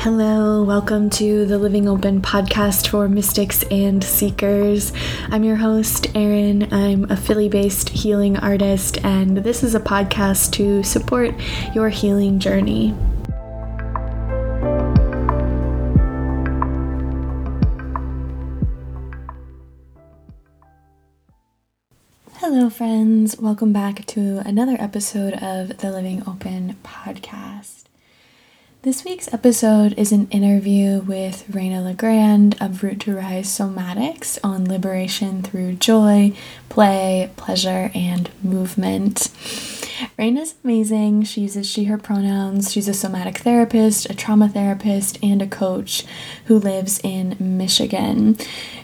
[0.00, 4.94] Hello, welcome to the Living Open podcast for mystics and seekers.
[5.28, 6.72] I'm your host, Erin.
[6.72, 11.34] I'm a Philly based healing artist, and this is a podcast to support
[11.74, 12.94] your healing journey.
[22.36, 23.38] Hello, friends.
[23.38, 27.79] Welcome back to another episode of the Living Open podcast.
[28.82, 34.64] This week's episode is an interview with Raina Legrand of Root to Rise Somatics on
[34.64, 36.32] liberation through joy,
[36.70, 39.28] play, pleasure, and movement.
[40.18, 41.24] Raina's amazing.
[41.24, 42.72] She uses she, her pronouns.
[42.72, 46.04] She's a somatic therapist, a trauma therapist, and a coach
[46.46, 48.36] who lives in Michigan.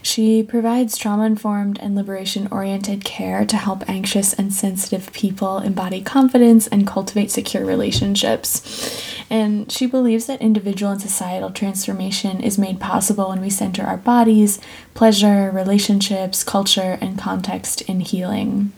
[0.03, 6.01] She provides trauma informed and liberation oriented care to help anxious and sensitive people embody
[6.01, 9.15] confidence and cultivate secure relationships.
[9.29, 13.97] And she believes that individual and societal transformation is made possible when we center our
[13.97, 14.61] bodies,
[14.95, 18.73] pleasure, relationships, culture, and context in healing.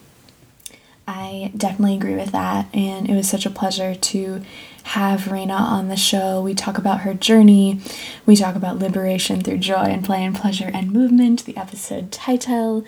[1.08, 4.42] I definitely agree with that, and it was such a pleasure to
[4.82, 6.42] have Raina on the show.
[6.42, 7.80] We talk about her journey,
[8.26, 12.84] we talk about liberation through joy and play and pleasure and movement, the episode title.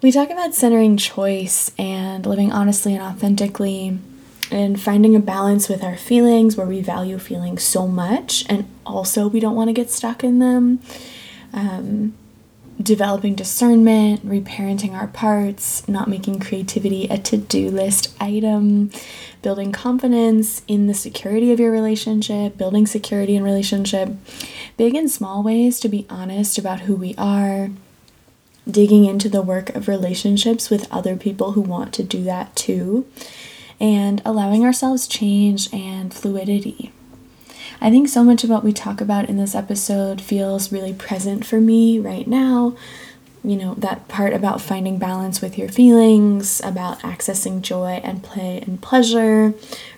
[0.00, 3.98] We talk about centering choice and living honestly and authentically,
[4.52, 9.26] and finding a balance with our feelings where we value feelings so much and also
[9.26, 10.78] we don't want to get stuck in them.
[11.52, 12.14] Um,
[12.80, 18.90] developing discernment, reparenting our parts, not making creativity a to do list item,
[19.42, 24.10] building confidence in the security of your relationship, building security in relationship,
[24.76, 27.70] big and small ways to be honest about who we are,
[28.70, 33.06] digging into the work of relationships with other people who want to do that too,
[33.78, 36.92] and allowing ourselves change and fluidity.
[37.80, 41.46] I think so much of what we talk about in this episode feels really present
[41.46, 42.76] for me right now.
[43.42, 48.60] You know, that part about finding balance with your feelings, about accessing joy and play
[48.60, 49.54] and pleasure,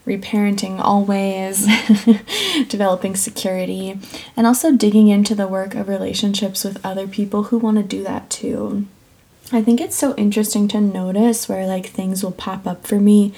[0.06, 1.66] reparenting always,
[2.68, 3.98] developing security,
[4.36, 8.04] and also digging into the work of relationships with other people who want to do
[8.04, 8.86] that too.
[9.52, 13.34] I think it's so interesting to notice where like things will pop up for me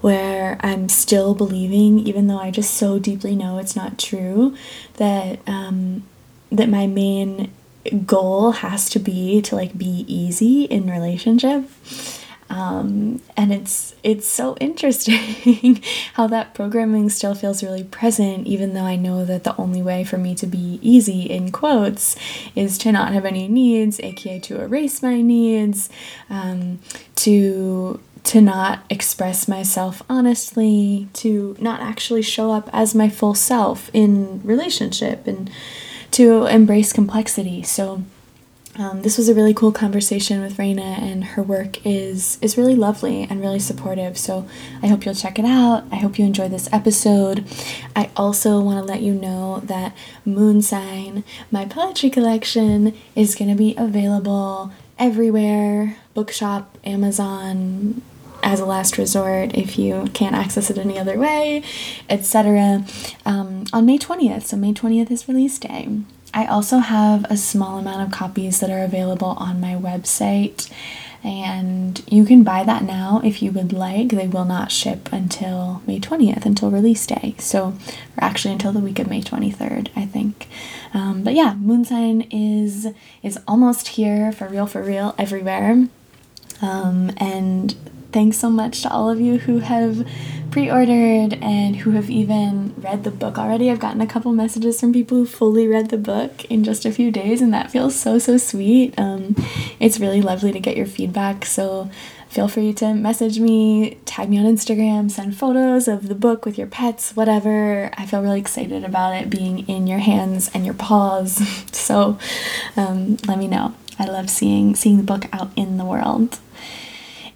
[0.00, 4.56] where I'm still believing, even though I just so deeply know it's not true,
[4.94, 6.04] that um,
[6.52, 7.50] that my main
[8.04, 11.64] goal has to be to like be easy in relationship
[12.48, 15.82] um, and it's it's so interesting
[16.14, 20.04] how that programming still feels really present even though i know that the only way
[20.04, 22.16] for me to be easy in quotes
[22.54, 25.88] is to not have any needs aka to erase my needs
[26.30, 26.78] um,
[27.14, 33.90] to to not express myself honestly to not actually show up as my full self
[33.92, 35.50] in relationship and
[36.16, 37.62] to embrace complexity.
[37.62, 38.02] So
[38.78, 42.74] um, this was a really cool conversation with Raina, and her work is is really
[42.74, 44.18] lovely and really supportive.
[44.18, 44.46] So
[44.82, 45.84] I hope you'll check it out.
[45.90, 47.46] I hope you enjoy this episode.
[47.94, 53.50] I also want to let you know that Moon Sign, my poetry collection, is going
[53.50, 58.02] to be available everywhere: bookshop, Amazon,
[58.42, 61.62] as a last resort if you can't access it any other way,
[62.10, 62.84] etc.
[63.24, 64.42] Um, on May 20th.
[64.42, 65.88] So, May 20th is release day.
[66.36, 70.70] I also have a small amount of copies that are available on my website,
[71.24, 74.10] and you can buy that now if you would like.
[74.10, 77.36] They will not ship until May 20th, until release day.
[77.38, 77.74] So, or
[78.18, 80.46] actually until the week of May 23rd, I think.
[80.92, 82.88] Um, but yeah, Moon Sign is
[83.22, 85.88] is almost here for real, for real, everywhere.
[86.60, 87.74] Um, and
[88.12, 90.06] thanks so much to all of you who have
[90.50, 93.70] pre ordered and who have even read the book already.
[93.70, 96.92] I've gotten a couple messages from people who fully read the book in just a
[96.92, 98.98] few days, and that feels so, so sweet.
[98.98, 99.36] Um,
[99.80, 101.44] it's really lovely to get your feedback.
[101.44, 101.90] So
[102.28, 106.56] feel free to message me, tag me on Instagram, send photos of the book with
[106.56, 107.90] your pets, whatever.
[107.96, 111.36] I feel really excited about it being in your hands and your paws.
[111.72, 112.18] so
[112.76, 113.74] um, let me know.
[113.98, 116.38] I love seeing seeing the book out in the world.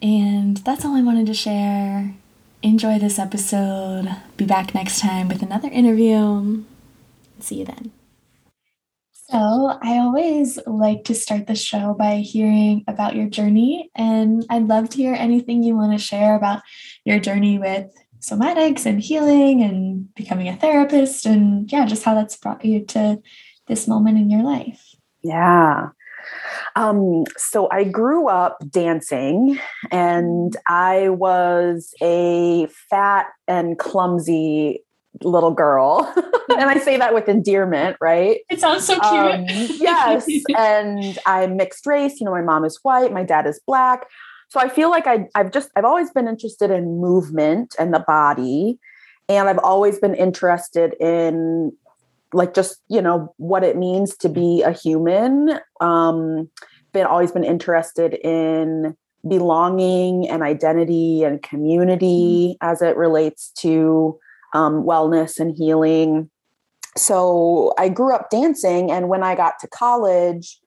[0.02, 2.14] And that's all I wanted to share.
[2.62, 4.08] Enjoy this episode.
[4.36, 6.64] Be back next time with another interview.
[7.38, 7.92] See you then.
[9.30, 14.66] So, I always like to start the show by hearing about your journey, and I'd
[14.66, 16.62] love to hear anything you want to share about
[17.04, 17.86] your journey with
[18.20, 23.22] somatics and healing and becoming a therapist, and yeah, just how that's brought you to
[23.68, 24.96] this moment in your life.
[25.22, 25.90] Yeah.
[26.76, 29.58] Um, so I grew up dancing
[29.90, 34.84] and I was a fat and clumsy
[35.22, 36.12] little girl.
[36.50, 38.40] and I say that with endearment, right?
[38.48, 39.04] It sounds so cute.
[39.04, 40.28] Um, yes.
[40.56, 42.20] and I'm mixed race.
[42.20, 44.06] You know, my mom is white, my dad is black.
[44.48, 48.04] So I feel like I, I've just, I've always been interested in movement and the
[48.06, 48.78] body.
[49.28, 51.72] And I've always been interested in
[52.32, 55.58] like just, you know, what it means to be a human.
[55.80, 56.48] Um,
[56.92, 58.96] been always been interested in
[59.26, 62.68] belonging and identity and community mm-hmm.
[62.68, 64.18] as it relates to
[64.54, 66.30] um, wellness and healing.
[66.96, 70.58] So I grew up dancing, and when I got to college,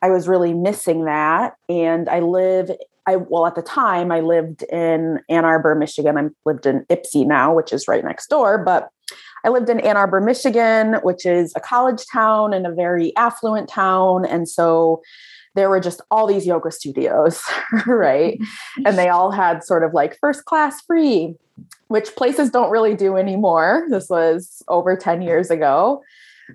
[0.00, 1.54] I was really missing that.
[1.68, 2.70] And I live,
[3.06, 6.16] I well at the time I lived in Ann Arbor, Michigan.
[6.16, 8.90] I lived in Ypsi now, which is right next door, but
[9.44, 13.68] I lived in Ann Arbor, Michigan, which is a college town and a very affluent
[13.68, 14.24] town.
[14.24, 15.02] And so
[15.54, 17.42] there were just all these yoga studios,
[17.86, 18.38] right?
[18.84, 21.34] and they all had sort of like first class free,
[21.88, 23.86] which places don't really do anymore.
[23.90, 26.02] This was over 10 years ago.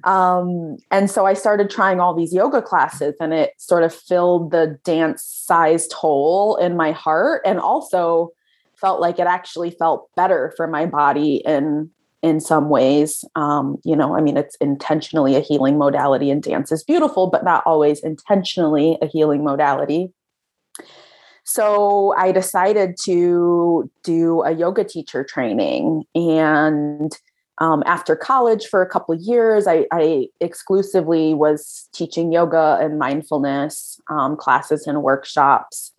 [0.03, 4.51] Um, and so I started trying all these yoga classes, and it sort of filled
[4.51, 8.31] the dance sized hole in my heart and also
[8.75, 11.89] felt like it actually felt better for my body and
[12.27, 13.25] in some ways.
[13.35, 17.43] Um, you know, I mean, it's intentionally a healing modality, and dance is beautiful, but
[17.43, 20.11] not always intentionally a healing modality.
[21.43, 26.03] So I decided to do a yoga teacher training.
[26.13, 27.17] And
[27.59, 32.99] um, after college, for a couple of years, I, I exclusively was teaching yoga and
[32.99, 35.93] mindfulness um, classes and workshops.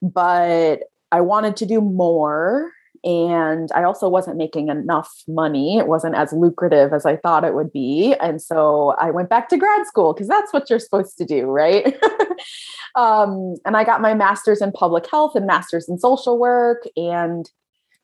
[0.00, 2.72] But I wanted to do more
[3.04, 5.76] and I also wasn't making enough money.
[5.76, 8.14] It wasn't as lucrative as I thought it would be.
[8.18, 11.44] And so I went back to grad school because that's what you're supposed to do,
[11.44, 11.94] right?
[12.94, 16.84] um, and I got my master's in public health and master's in social work.
[16.96, 17.50] And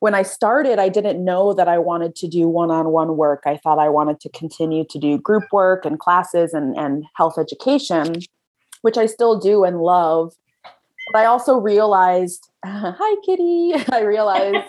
[0.00, 3.44] when I started, I didn't know that I wanted to do one on one work.
[3.46, 7.38] I thought I wanted to continue to do group work and classes and, and health
[7.38, 8.16] education,
[8.82, 10.34] which I still do and love.
[11.12, 13.72] But I also realized hi kitty.
[13.92, 14.66] I realized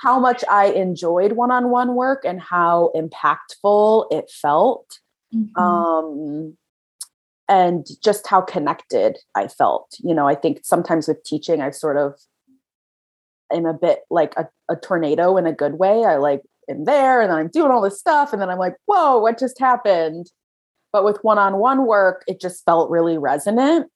[0.00, 4.98] how much i enjoyed one-on-one work and how impactful it felt
[5.34, 5.62] mm-hmm.
[5.62, 6.56] um,
[7.48, 11.96] and just how connected i felt you know i think sometimes with teaching i sort
[11.96, 12.14] of
[13.52, 16.04] am a bit like a, a tornado in a good way.
[16.04, 18.74] I like am there and then i'm doing all this stuff and then i'm like
[18.86, 20.30] whoa what just happened?
[20.92, 23.90] But with one-on-one work it just felt really resonant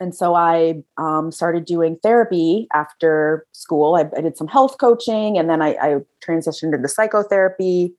[0.00, 3.96] and so I um, started doing therapy after school.
[3.96, 7.94] I, I, did some health coaching and then I, I transitioned into psychotherapy.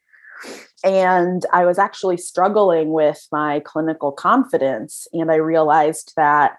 [0.83, 5.07] And I was actually struggling with my clinical confidence.
[5.11, 6.57] And I realized that,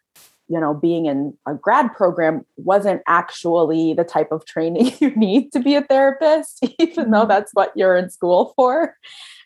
[0.48, 5.52] you know, being in a grad program wasn't actually the type of training you need
[5.52, 7.28] to be a therapist, even though mm-hmm.
[7.28, 8.94] that's what you're in school for.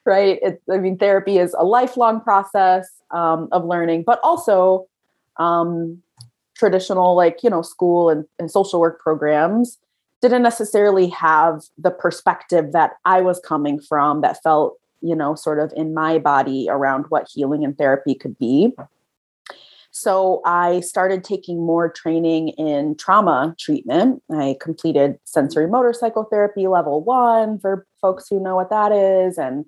[0.04, 0.40] Right.
[0.42, 4.88] It, I mean, therapy is a lifelong process um, of learning, but also
[5.38, 6.02] um,
[6.56, 9.78] traditional like you know school and, and social work programs
[10.22, 15.60] didn't necessarily have the perspective that i was coming from that felt you know sort
[15.60, 18.72] of in my body around what healing and therapy could be.
[19.90, 24.22] So i started taking more training in trauma treatment.
[24.32, 29.66] I completed sensorimotor psychotherapy level one for folks who know what that is and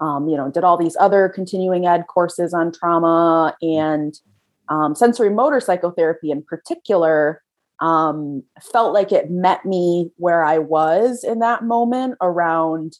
[0.00, 4.20] um, you know did all these other continuing ed courses on trauma and
[4.68, 7.42] um, sensorimotor psychotherapy in particular
[7.80, 12.98] um, felt like it met me where I was in that moment around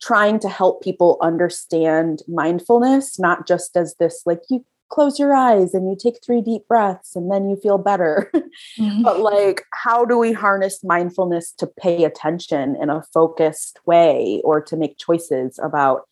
[0.00, 5.72] trying to help people understand mindfulness, not just as this like you close your eyes
[5.72, 8.30] and you take three deep breaths and then you feel better,
[8.78, 9.02] mm-hmm.
[9.02, 14.60] but like how do we harness mindfulness to pay attention in a focused way or
[14.60, 16.02] to make choices about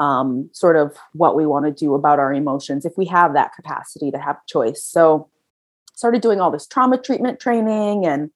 [0.00, 3.54] um, sort of what we want to do about our emotions if we have that
[3.54, 4.84] capacity to have choice.
[4.84, 5.28] So,
[5.94, 8.30] started doing all this trauma treatment training, and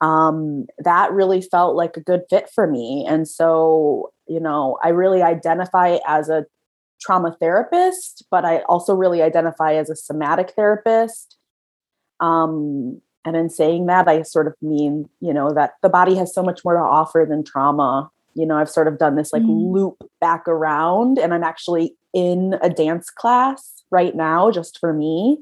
[0.00, 3.06] um, that really felt like a good fit for me.
[3.08, 6.44] And so, you know, I really identify as a
[7.00, 11.36] trauma therapist, but I also really identify as a somatic therapist.
[12.20, 16.34] Um, and in saying that, I sort of mean, you know, that the body has
[16.34, 19.42] so much more to offer than trauma you know i've sort of done this like
[19.42, 19.72] mm.
[19.72, 25.38] loop back around and i'm actually in a dance class right now just for me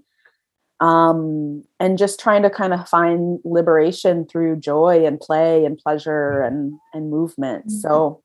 [0.83, 6.41] um, and just trying to kind of find liberation through joy and play and pleasure
[6.41, 7.79] and and movement mm-hmm.
[7.79, 8.23] so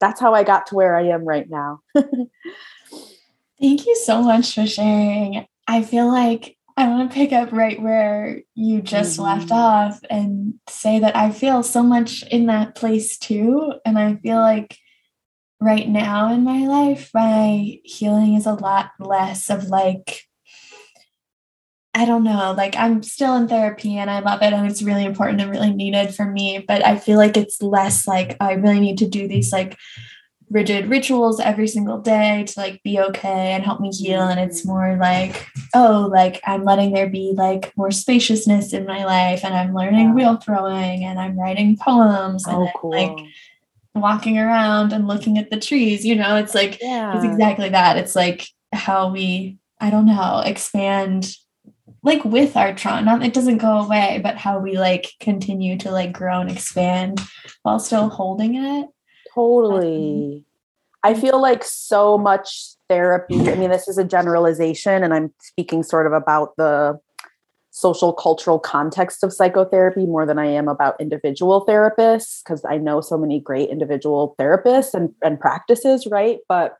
[0.00, 4.66] that's how i got to where i am right now thank you so much for
[4.66, 9.22] sharing i feel like I want to pick up right where you just mm-hmm.
[9.22, 13.72] left off and say that I feel so much in that place too.
[13.86, 14.78] And I feel like
[15.58, 20.22] right now in my life, my healing is a lot less of like,
[21.94, 25.06] I don't know, like I'm still in therapy and I love it and it's really
[25.06, 26.58] important and really needed for me.
[26.58, 29.78] But I feel like it's less like I really need to do these like
[30.48, 34.60] rigid rituals every single day to like be okay and help me heal and it's
[34.60, 34.70] mm-hmm.
[34.70, 39.54] more like oh like i'm letting there be like more spaciousness in my life and
[39.54, 40.14] i'm learning yeah.
[40.14, 42.90] wheel throwing and i'm writing poems oh, and cool.
[42.90, 43.26] like
[43.94, 47.16] walking around and looking at the trees you know it's like yeah.
[47.16, 51.34] it's exactly that it's like how we i don't know expand
[52.04, 55.90] like with our trauma not it doesn't go away but how we like continue to
[55.90, 57.20] like grow and expand
[57.62, 58.86] while still holding it
[59.36, 60.44] Totally.
[61.04, 61.20] I mm.
[61.20, 63.48] feel like so much therapy.
[63.48, 66.98] I mean, this is a generalization, and I'm speaking sort of about the
[67.70, 73.02] social cultural context of psychotherapy more than I am about individual therapists, because I know
[73.02, 76.38] so many great individual therapists and, and practices, right?
[76.48, 76.78] But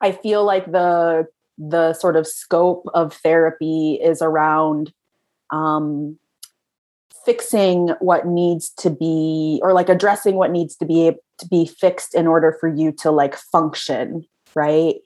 [0.00, 1.26] I feel like the
[1.58, 4.92] the sort of scope of therapy is around
[5.50, 6.18] um,
[7.24, 12.14] fixing what needs to be or like addressing what needs to be to be fixed
[12.14, 14.24] in order for you to like function
[14.54, 14.96] right?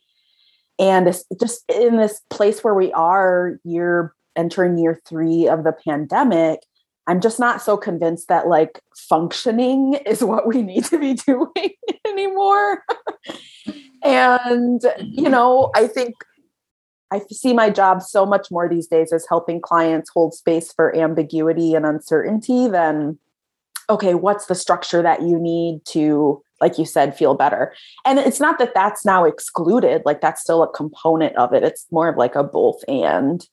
[0.78, 5.73] And it's just in this place where we are year entering year three of the
[5.73, 6.59] pandemic
[7.06, 11.71] i'm just not so convinced that like functioning is what we need to be doing
[12.06, 12.83] anymore.
[14.02, 15.30] And you mm-hmm.
[15.30, 16.14] know i think
[17.14, 20.94] I see my job so much more these days as helping clients hold space for
[20.97, 23.18] ambiguity and uncertainty than,
[23.88, 27.73] okay, what's the structure that you need to, like you said, feel better?
[28.04, 31.62] And it's not that that's now excluded, like that's still a component of it.
[31.62, 33.47] It's more of like a both and.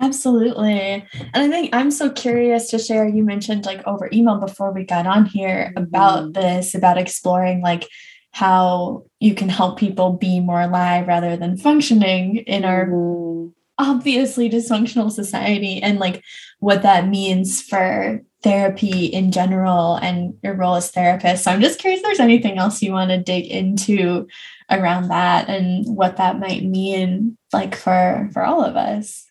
[0.00, 1.04] Absolutely.
[1.34, 3.08] And I think I'm so curious to share.
[3.08, 6.40] You mentioned like over email before we got on here about mm-hmm.
[6.40, 7.88] this, about exploring like
[8.32, 13.52] how you can help people be more alive rather than functioning in our mm.
[13.78, 16.22] obviously dysfunctional society and like
[16.60, 21.44] what that means for therapy in general and your role as therapist.
[21.44, 24.28] So I'm just curious if there's anything else you want to dig into
[24.70, 29.26] around that and what that might mean like for for all of us.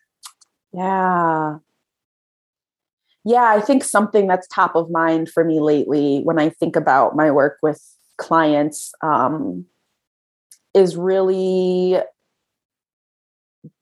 [0.73, 1.57] Yeah.
[3.23, 7.15] Yeah, I think something that's top of mind for me lately when I think about
[7.15, 7.81] my work with
[8.17, 9.65] clients um,
[10.73, 11.97] is really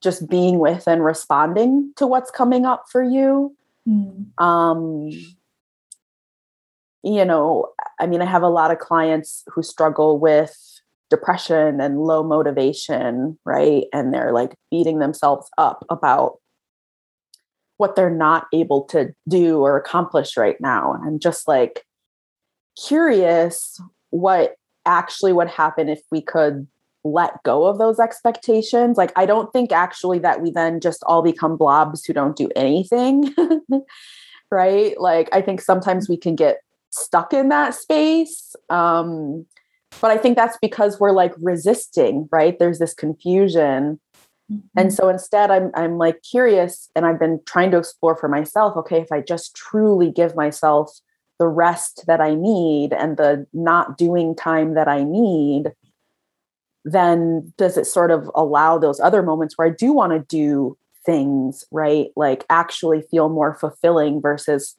[0.02, 3.56] just being with and responding to what's coming up for you.
[3.88, 4.40] Mm.
[4.42, 5.10] Um,
[7.04, 10.56] you know, I mean, I have a lot of clients who struggle with
[11.10, 13.86] depression and low motivation, right?
[13.94, 16.40] And they're like beating themselves up about
[17.78, 20.94] what they're not able to do or accomplish right now.
[20.94, 21.86] And I'm just like
[22.88, 23.80] curious
[24.16, 24.56] what
[24.86, 26.68] actually would happen if we could
[27.04, 28.98] let go of those expectations.
[28.98, 32.50] Like, I don't think actually that we then just all become blobs who don't do
[32.56, 33.34] anything.
[34.52, 35.00] right.
[35.00, 38.56] Like, I think sometimes we can get stuck in that space.
[38.70, 39.46] Um,
[40.02, 42.58] but I think that's because we're like resisting, right?
[42.58, 44.00] There's this confusion.
[44.52, 44.60] Mm-hmm.
[44.78, 48.76] And so instead I'm I'm like curious and I've been trying to explore for myself,
[48.78, 51.00] okay, if I just truly give myself
[51.40, 55.74] the rest that I need and the not doing time that I need,
[56.86, 60.78] then does it sort of allow those other moments where I do want to do
[61.06, 62.08] things, right?
[62.16, 64.76] Like actually feel more fulfilling versus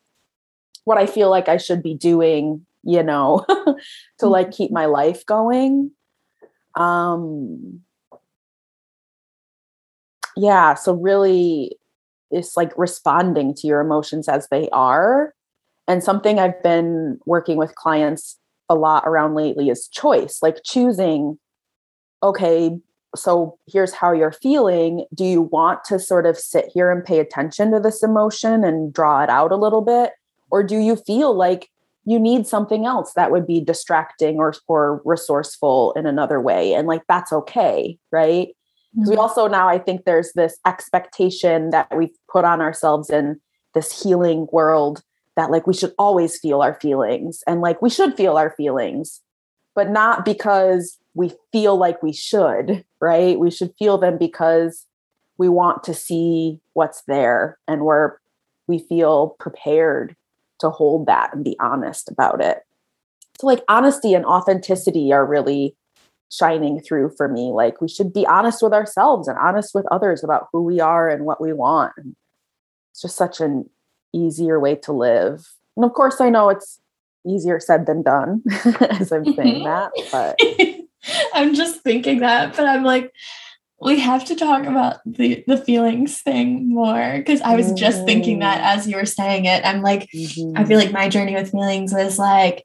[0.84, 3.44] what I feel like I should be doing, you know,
[4.18, 5.90] to like keep my life going.
[6.74, 7.80] Um
[10.36, 11.76] yeah, so really
[12.30, 15.34] it's like responding to your emotions as they are
[15.88, 18.38] and something I've been working with clients
[18.68, 21.38] a lot around lately is choice, like choosing,
[22.22, 22.76] okay,
[23.14, 25.06] so here's how you're feeling.
[25.14, 28.92] Do you want to sort of sit here and pay attention to this emotion and
[28.92, 30.12] draw it out a little bit?
[30.50, 31.70] Or do you feel like
[32.04, 36.74] you need something else that would be distracting or, or resourceful in another way?
[36.74, 38.48] And like that's okay, right?
[38.94, 39.10] Because mm-hmm.
[39.10, 43.40] we also now, I think there's this expectation that we've put on ourselves in
[43.74, 45.02] this healing world
[45.36, 49.20] that like we should always feel our feelings and like we should feel our feelings
[49.74, 54.86] but not because we feel like we should right we should feel them because
[55.38, 58.16] we want to see what's there and we're
[58.66, 60.16] we feel prepared
[60.58, 62.62] to hold that and be honest about it
[63.38, 65.76] so like honesty and authenticity are really
[66.30, 67.50] shining through for me.
[67.52, 71.08] Like we should be honest with ourselves and honest with others about who we are
[71.08, 71.92] and what we want.
[72.92, 73.68] It's just such an
[74.12, 75.46] easier way to live.
[75.76, 76.80] And of course, I know it's
[77.26, 78.42] easier said than done
[78.90, 80.38] as I'm saying that, but
[81.34, 83.12] I'm just thinking that, but I'm like,
[83.80, 88.06] we have to talk about the the feelings thing more because I was just mm-hmm.
[88.06, 88.78] thinking that mm-hmm.
[88.78, 89.66] as you were saying it.
[89.66, 90.56] I'm like, mm-hmm.
[90.56, 92.64] I feel like my journey with feelings was like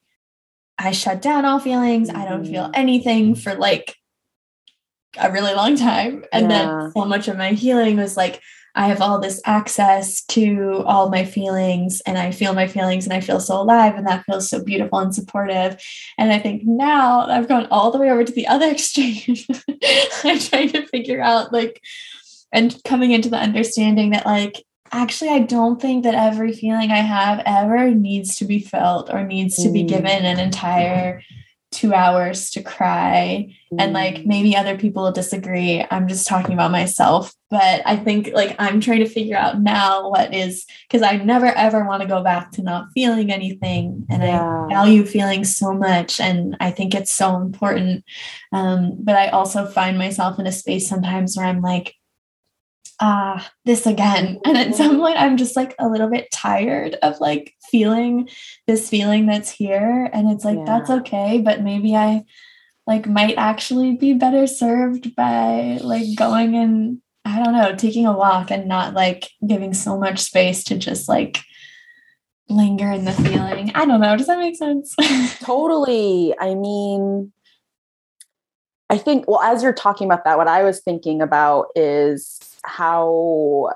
[0.78, 2.10] I shut down all feelings.
[2.10, 2.22] Mm-hmm.
[2.22, 2.72] I don't feel mm-hmm.
[2.76, 3.96] anything for like
[5.18, 6.24] a really long time.
[6.32, 6.66] And yeah.
[6.82, 8.42] then so much of my healing was like
[8.76, 13.14] I have all this access to all my feelings and I feel my feelings and
[13.14, 15.82] I feel so alive and that feels so beautiful and supportive.
[16.18, 19.38] And I think now I've gone all the way over to the other extreme.
[20.24, 21.82] I'm trying to figure out like
[22.52, 26.98] and coming into the understanding that like actually I don't think that every feeling I
[26.98, 29.88] have ever needs to be felt or needs to be mm.
[29.88, 31.22] given an entire
[31.72, 34.26] two hours to cry and like mm.
[34.26, 38.82] maybe other people will disagree i'm just talking about myself but i think like i'm
[38.82, 42.52] trying to figure out now what is because i never ever want to go back
[42.52, 44.66] to not feeling anything and yeah.
[44.66, 48.04] i value feeling so much and i think it's so important
[48.52, 51.96] um, but i also find myself in a space sometimes where i'm like
[53.02, 54.40] ah, this again.
[54.46, 58.30] And at some point, I'm just like a little bit tired of like feeling
[58.68, 60.10] this feeling that's here.
[60.14, 60.66] And it's like, yeah.
[60.66, 61.40] that's okay.
[61.40, 62.24] But maybe I
[62.88, 68.18] like might actually be better served by like going and I don't know, taking a
[68.18, 71.40] walk and not like giving so much space to just like
[72.50, 73.72] linger in the feeling.
[73.76, 74.16] I don't know.
[74.18, 74.96] Does that make sense?
[75.40, 76.36] totally.
[76.40, 77.32] I mean,
[78.90, 83.72] I think, well, as you're talking about that, what I was thinking about is how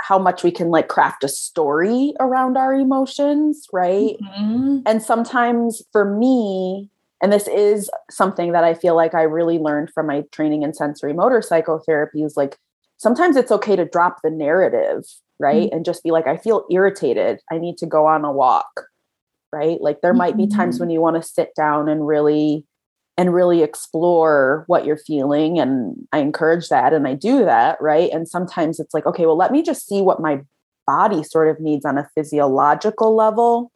[0.00, 4.16] how much we can like craft a story around our emotions, right?
[4.22, 4.78] Mm-hmm.
[4.86, 6.88] And sometimes for me,
[7.20, 10.72] and this is something that I feel like I really learned from my training in
[10.72, 12.58] sensorimotor psychotherapy is like
[12.96, 15.04] sometimes it's okay to drop the narrative,
[15.38, 15.66] right?
[15.66, 15.76] Mm-hmm.
[15.76, 17.40] And just be like, I feel irritated.
[17.50, 18.86] I need to go on a walk,
[19.52, 19.80] right?
[19.80, 20.84] Like there might be times mm-hmm.
[20.84, 22.64] when you want to sit down and really
[23.18, 28.10] and really explore what you're feeling and i encourage that and i do that right?
[28.12, 30.40] And sometimes it's like okay well let me just see what my
[30.88, 33.70] body sort of needs on a physiological level.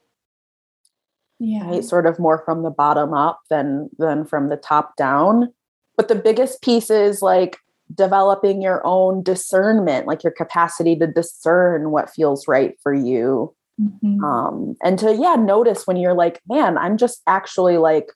[1.39, 1.69] Yeah.
[1.69, 1.85] Right?
[1.85, 5.53] sort of more from the bottom up than than from the top down.
[5.97, 7.59] But the biggest piece is like
[7.95, 13.55] developing your own discernment like your capacity to discern what feels right for you.
[13.81, 14.23] Mm-hmm.
[14.23, 18.13] um and to yeah notice when you're like man i'm just actually like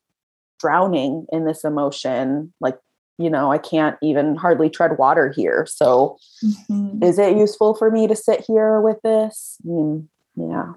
[0.59, 2.79] drowning in this emotion like
[3.19, 5.67] you know i can't even hardly tread water here.
[5.69, 7.03] So mm-hmm.
[7.03, 9.57] is it useful for me to sit here with this?
[9.65, 10.73] I mean, yeah.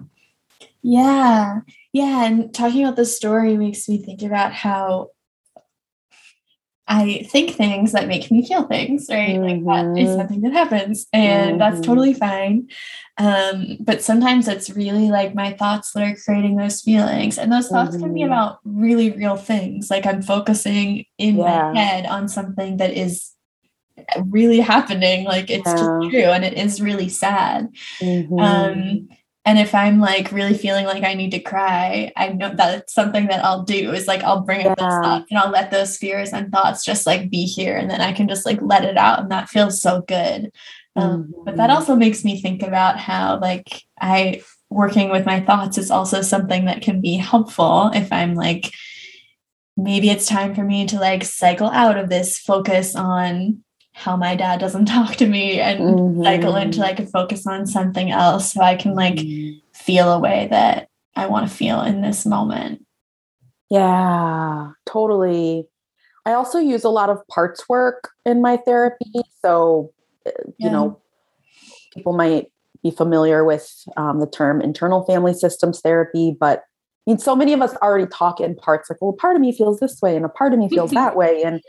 [0.82, 1.60] Yeah.
[1.92, 5.08] Yeah and talking about the story makes me think about how
[6.90, 9.36] I think things that make me feel things, right?
[9.38, 9.64] Mm-hmm.
[9.64, 10.18] Like that is mm-hmm.
[10.18, 11.58] something that happens, and mm-hmm.
[11.58, 12.68] that's totally fine.
[13.16, 17.68] Um, but sometimes it's really like my thoughts that are creating those feelings, and those
[17.68, 18.02] thoughts mm-hmm.
[18.02, 18.32] can be mm-hmm.
[18.32, 19.88] about really real things.
[19.88, 21.70] Like I'm focusing in yeah.
[21.72, 23.30] my head on something that is
[24.24, 25.76] really happening, like it's yeah.
[25.76, 27.66] just true, and it is really sad.
[28.02, 29.14] Um, mm-hmm.
[29.44, 33.26] And if I'm like really feeling like I need to cry, I know that's something
[33.28, 34.84] that I'll do is like I'll bring up yeah.
[34.84, 38.02] those thoughts and I'll let those fears and thoughts just like be here and then
[38.02, 40.52] I can just like let it out and that feels so good.
[40.94, 41.44] Um, mm-hmm.
[41.44, 41.76] But that mm-hmm.
[41.76, 46.66] also makes me think about how like I working with my thoughts is also something
[46.66, 48.72] that can be helpful if I'm like
[49.76, 53.64] maybe it's time for me to like cycle out of this focus on
[54.00, 56.22] how my dad doesn't talk to me and mm-hmm.
[56.22, 59.20] cycle into like a focus on something else so I can like
[59.74, 62.84] feel a way that I want to feel in this moment.
[63.68, 65.68] Yeah, totally.
[66.24, 69.12] I also use a lot of parts work in my therapy.
[69.42, 69.92] So,
[70.26, 70.70] uh, you yeah.
[70.70, 71.00] know,
[71.92, 72.50] people might
[72.82, 76.64] be familiar with um, the term internal family systems therapy, but
[77.10, 79.52] I mean, so many of us already talk in parts like, well, part of me
[79.52, 81.42] feels this way and a part of me feels that way.
[81.42, 81.62] And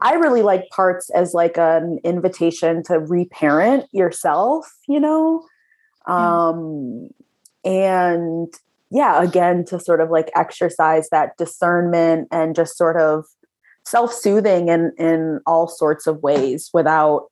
[0.00, 5.44] I really like parts as like an invitation to reparent yourself, you know?
[6.06, 7.08] Um,
[7.64, 8.54] and
[8.90, 13.24] yeah, again, to sort of like exercise that discernment and just sort of
[13.84, 17.26] self-soothing in in all sorts of ways without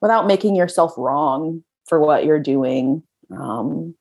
[0.00, 3.02] without making yourself wrong for what you're doing.
[3.32, 3.96] Um,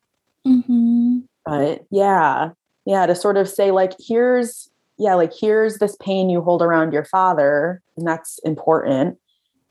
[0.45, 1.19] mm-hmm.
[1.45, 2.51] But yeah,
[2.89, 6.91] yeah to sort of say like here's yeah like here's this pain you hold around
[6.91, 9.17] your father and that's important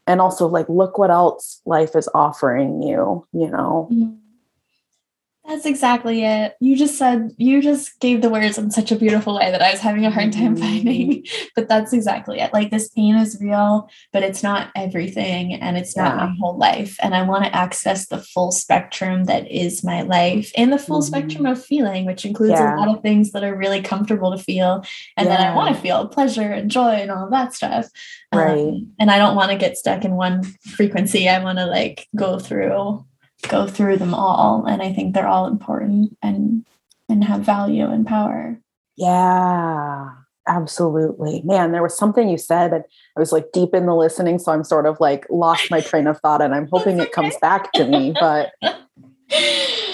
[0.06, 4.14] and also like look what else life is offering you you know mm-hmm.
[5.48, 6.56] That's exactly it.
[6.60, 9.70] You just said, you just gave the words in such a beautiful way that I
[9.70, 10.62] was having a hard time mm-hmm.
[10.62, 11.24] finding.
[11.56, 12.52] But that's exactly it.
[12.52, 16.26] Like this pain is real, but it's not everything and it's not yeah.
[16.26, 16.96] my whole life.
[17.02, 21.00] And I want to access the full spectrum that is my life and the full
[21.00, 21.06] mm-hmm.
[21.06, 22.76] spectrum of feeling, which includes yeah.
[22.76, 24.84] a lot of things that are really comfortable to feel
[25.16, 25.36] and yeah.
[25.36, 27.86] then I want to feel pleasure and joy and all of that stuff.
[28.32, 28.58] Right.
[28.58, 31.28] Um, and I don't want to get stuck in one frequency.
[31.28, 33.04] I want to like go through
[33.42, 36.66] go through them all and i think they're all important and
[37.10, 38.60] and have value and power.
[38.96, 40.10] Yeah
[40.46, 41.42] absolutely.
[41.44, 42.84] Man there was something you said and
[43.16, 46.06] i was like deep in the listening so i'm sort of like lost my train
[46.06, 48.50] of thought and i'm hoping it comes back to me but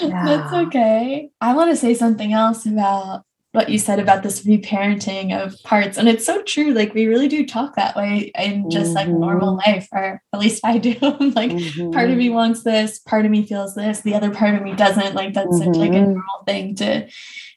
[0.01, 0.23] yeah.
[0.25, 1.29] that's okay.
[1.41, 3.25] I want to say something else about
[3.55, 7.27] what you said about this reparenting of parts and it's so true like we really
[7.27, 8.95] do talk that way in just mm-hmm.
[8.95, 11.91] like normal life or at least i do like mm-hmm.
[11.91, 12.35] part of me mm-hmm.
[12.35, 15.47] wants this part of me feels this the other part of me doesn't like that's
[15.47, 15.73] mm-hmm.
[15.73, 16.13] such like a mm-hmm.
[16.13, 17.07] normal thing to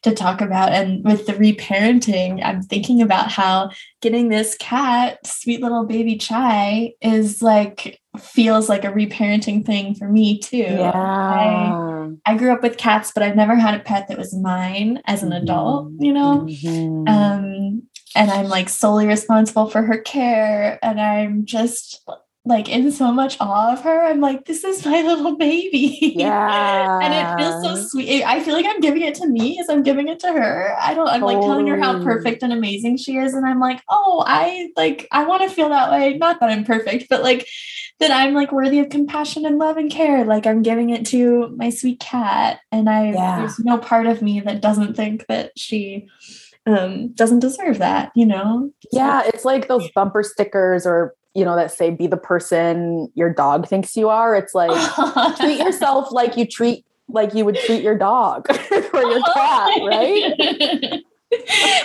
[0.03, 3.69] to talk about and with the reparenting i'm thinking about how
[4.01, 10.07] getting this cat sweet little baby chai is like feels like a reparenting thing for
[10.07, 10.57] me too.
[10.57, 10.91] Yeah.
[10.93, 15.01] I, I grew up with cats, but I've never had a pet that was mine
[15.05, 16.45] as an adult, you know?
[16.47, 17.07] Mm-hmm.
[17.07, 17.83] Um,
[18.15, 20.79] and I'm like solely responsible for her care.
[20.81, 22.01] And I'm just
[22.49, 24.03] like in so much awe of her.
[24.03, 26.13] I'm like, this is my little baby.
[26.15, 26.99] Yeah.
[27.01, 28.23] and it feels so sweet.
[28.23, 30.75] I feel like I'm giving it to me as I'm giving it to her.
[30.81, 31.35] I don't, I'm totally.
[31.35, 33.33] like telling her how perfect and amazing she is.
[33.33, 36.17] And I'm like, oh, I like, I want to feel that way.
[36.17, 37.47] Not that I'm perfect, but like
[37.99, 40.25] that I'm like worthy of compassion and love and care.
[40.25, 42.59] Like I'm giving it to my sweet cat.
[42.71, 43.39] And I, yeah.
[43.39, 46.07] there's no part of me that doesn't think that she,
[46.65, 48.71] um, doesn't deserve that, you know?
[48.91, 53.33] Yeah, it's like those bumper stickers or you know, that say be the person your
[53.33, 54.35] dog thinks you are.
[54.35, 54.69] It's like
[55.37, 61.01] treat yourself like you treat like you would treat your dog or your cat, right?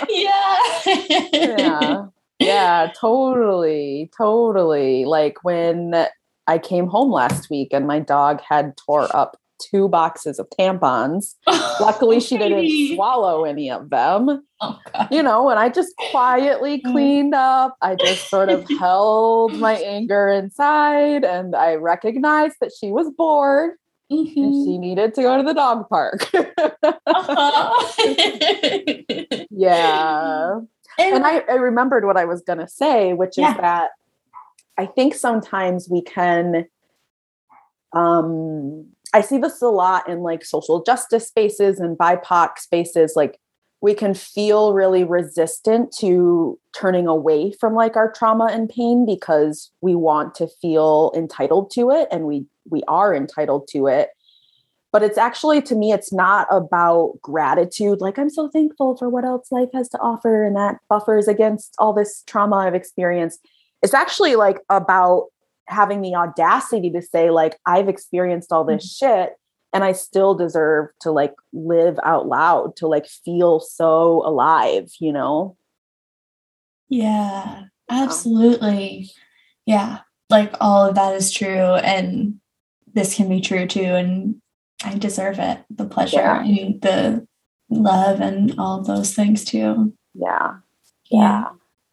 [0.09, 0.57] yeah.
[1.33, 2.05] yeah.
[2.37, 4.11] Yeah, totally.
[4.17, 5.05] Totally.
[5.05, 6.05] Like when
[6.47, 9.37] I came home last week and my dog had tore up
[9.69, 11.35] two boxes of tampons.
[11.79, 14.45] Luckily, she didn't swallow any of them.
[14.61, 14.79] Oh,
[15.11, 16.91] you know, and I just quietly mm.
[16.91, 17.75] cleaned up.
[17.81, 23.71] I just sort of held my anger inside and I recognized that she was bored.
[24.11, 24.39] Mm-hmm.
[24.39, 26.29] And she needed to go to the dog park.
[27.07, 27.93] uh-huh.
[29.49, 30.59] yeah.
[30.97, 33.51] And, and I, I, remembered what I was going to say, which yeah.
[33.51, 33.89] is that
[34.77, 36.67] I think sometimes we can
[37.93, 43.13] um I see this a lot in like social justice spaces and BIPOC spaces.
[43.15, 43.39] Like
[43.79, 49.71] we can feel really resistant to turning away from like our trauma and pain because
[49.79, 54.09] we want to feel entitled to it and we we are entitled to it
[54.91, 59.23] but it's actually to me it's not about gratitude like i'm so thankful for what
[59.23, 63.39] else life has to offer and that buffers against all this trauma i've experienced
[63.83, 65.27] it's actually like about
[65.67, 69.23] having the audacity to say like i've experienced all this mm-hmm.
[69.23, 69.33] shit
[69.73, 75.11] and i still deserve to like live out loud to like feel so alive you
[75.11, 75.57] know?
[76.89, 79.09] Yeah absolutely.
[79.65, 79.99] Yeah
[80.29, 82.39] like all of that is true and
[82.93, 84.35] this can be true too and
[84.83, 85.63] i deserve it.
[85.69, 86.43] The pleasure yeah.
[86.43, 87.27] and the
[87.69, 89.93] love and all of those things too.
[90.13, 90.57] Yeah.
[91.11, 91.45] Yeah.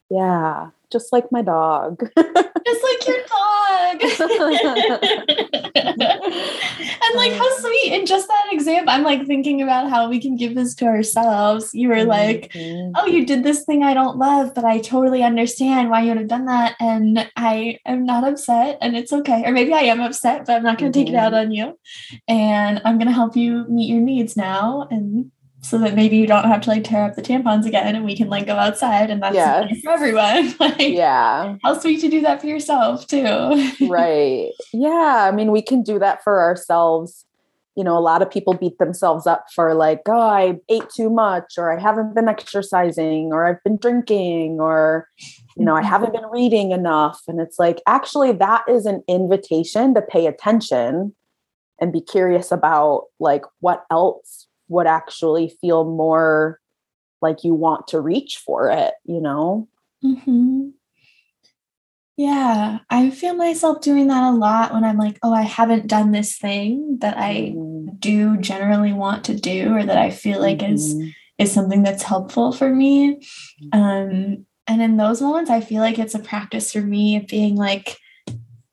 [0.09, 0.69] Yeah, yeah.
[0.91, 2.09] just like my dog
[2.65, 3.53] just like your dog.
[5.75, 10.35] and like how sweet in just that example i'm like thinking about how we can
[10.35, 12.91] give this to ourselves you were like mm-hmm.
[12.95, 16.17] oh you did this thing i don't love but i totally understand why you would
[16.17, 20.01] have done that and i am not upset and it's okay or maybe i am
[20.01, 21.05] upset but i'm not going to mm-hmm.
[21.05, 21.47] take it out mm-hmm.
[21.47, 21.77] on you
[22.27, 25.31] and i'm going to help you meet your needs now and
[25.63, 28.17] so that maybe you don't have to like tear up the tampons again and we
[28.17, 29.81] can like go outside and that's yes.
[29.81, 30.53] for everyone.
[30.59, 31.55] like, yeah.
[31.63, 33.73] How sweet to do that for yourself too.
[33.89, 34.51] right.
[34.73, 35.27] Yeah.
[35.27, 37.25] I mean, we can do that for ourselves.
[37.75, 41.09] You know, a lot of people beat themselves up for like, oh, I ate too
[41.09, 45.07] much, or I haven't been exercising, or I've been drinking, or,
[45.57, 47.21] you know, I haven't been reading enough.
[47.27, 51.15] And it's like, actually, that is an invitation to pay attention
[51.79, 56.59] and be curious about like what else would actually feel more
[57.21, 59.67] like you want to reach for it, you know?
[60.03, 60.69] Mm-hmm.
[62.15, 66.11] Yeah, I feel myself doing that a lot when I'm like, oh, I haven't done
[66.11, 67.95] this thing that I mm-hmm.
[67.97, 70.73] do generally want to do or that I feel like mm-hmm.
[70.73, 70.95] is
[71.39, 73.15] is something that's helpful for me.
[73.15, 73.79] Mm-hmm.
[73.79, 77.55] Um, and in those moments, I feel like it's a practice for me of being
[77.55, 77.97] like,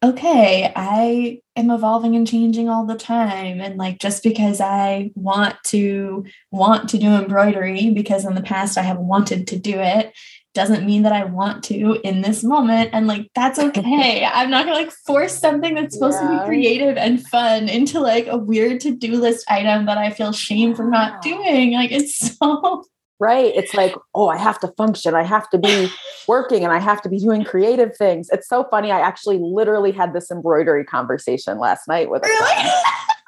[0.02, 3.60] okay, I am evolving and changing all the time.
[3.60, 8.78] And like just because I want to want to do embroidery because in the past
[8.78, 10.14] I have wanted to do it
[10.52, 12.90] doesn't mean that I want to in this moment.
[12.92, 14.24] And like, that's okay.
[14.24, 16.28] I'm not gonna like force something that's supposed yeah.
[16.28, 20.10] to be creative and fun into like a weird to do list item that I
[20.10, 21.74] feel shame for not doing.
[21.74, 22.84] Like, it's so.
[23.20, 23.52] Right.
[23.54, 25.14] It's like, oh, I have to function.
[25.14, 25.90] I have to be
[26.28, 28.30] working and I have to be doing creative things.
[28.32, 28.90] It's so funny.
[28.90, 32.70] I actually literally had this embroidery conversation last night with really?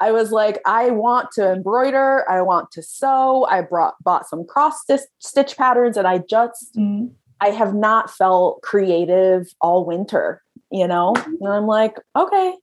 [0.01, 3.47] I was like, I want to embroider, I want to sew.
[3.49, 4.83] I brought bought some cross
[5.21, 7.09] stitch patterns, and I just mm.
[7.41, 11.15] I have not felt creative all winter, you know?
[11.17, 12.57] And I'm like, okay,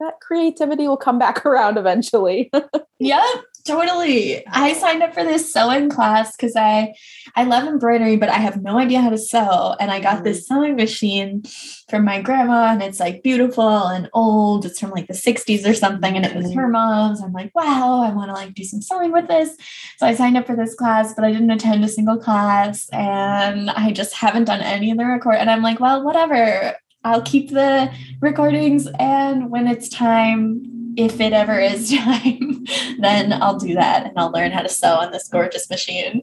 [0.00, 2.50] that creativity will come back around eventually.
[2.98, 3.24] yep.
[3.66, 4.46] Totally.
[4.46, 6.94] I signed up for this sewing class because I
[7.36, 9.76] I love embroidery, but I have no idea how to sew.
[9.78, 10.24] And I got mm-hmm.
[10.24, 11.42] this sewing machine
[11.88, 14.64] from my grandma, and it's like beautiful and old.
[14.64, 16.72] It's from like the 60s or something, and it was her mm-hmm.
[16.72, 17.22] mom's.
[17.22, 19.56] I'm like, wow, I want to like do some sewing with this.
[19.98, 23.70] So I signed up for this class, but I didn't attend a single class, and
[23.70, 25.34] I just haven't done any of the record.
[25.34, 26.76] And I'm like, well, whatever.
[27.02, 32.64] I'll keep the recordings, and when it's time, if it ever is time,
[32.98, 36.22] then I'll do that and I'll learn how to sew on this gorgeous machine.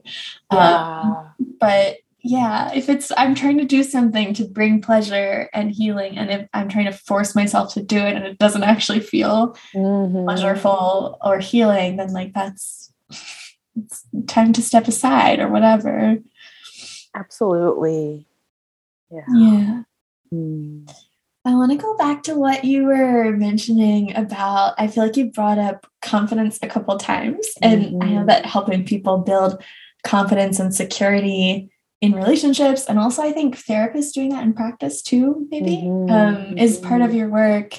[0.52, 1.00] Yeah.
[1.00, 6.18] Um, but yeah, if it's, I'm trying to do something to bring pleasure and healing,
[6.18, 9.56] and if I'm trying to force myself to do it and it doesn't actually feel
[9.74, 10.28] mm-hmm.
[10.28, 12.92] pleasureful or healing, then like that's
[13.76, 16.18] it's time to step aside or whatever.
[17.14, 18.26] Absolutely.
[19.10, 19.24] Yeah.
[19.32, 19.82] Yeah.
[20.32, 20.92] Mm.
[21.48, 24.74] I want to go back to what you were mentioning about.
[24.76, 28.02] I feel like you brought up confidence a couple times, and mm-hmm.
[28.02, 28.26] I know mm-hmm.
[28.26, 29.62] that helping people build
[30.04, 31.70] confidence and security
[32.02, 36.12] in relationships, and also I think therapists doing that in practice too, maybe, mm-hmm.
[36.12, 37.16] um, is part of mm-hmm.
[37.16, 37.78] your work.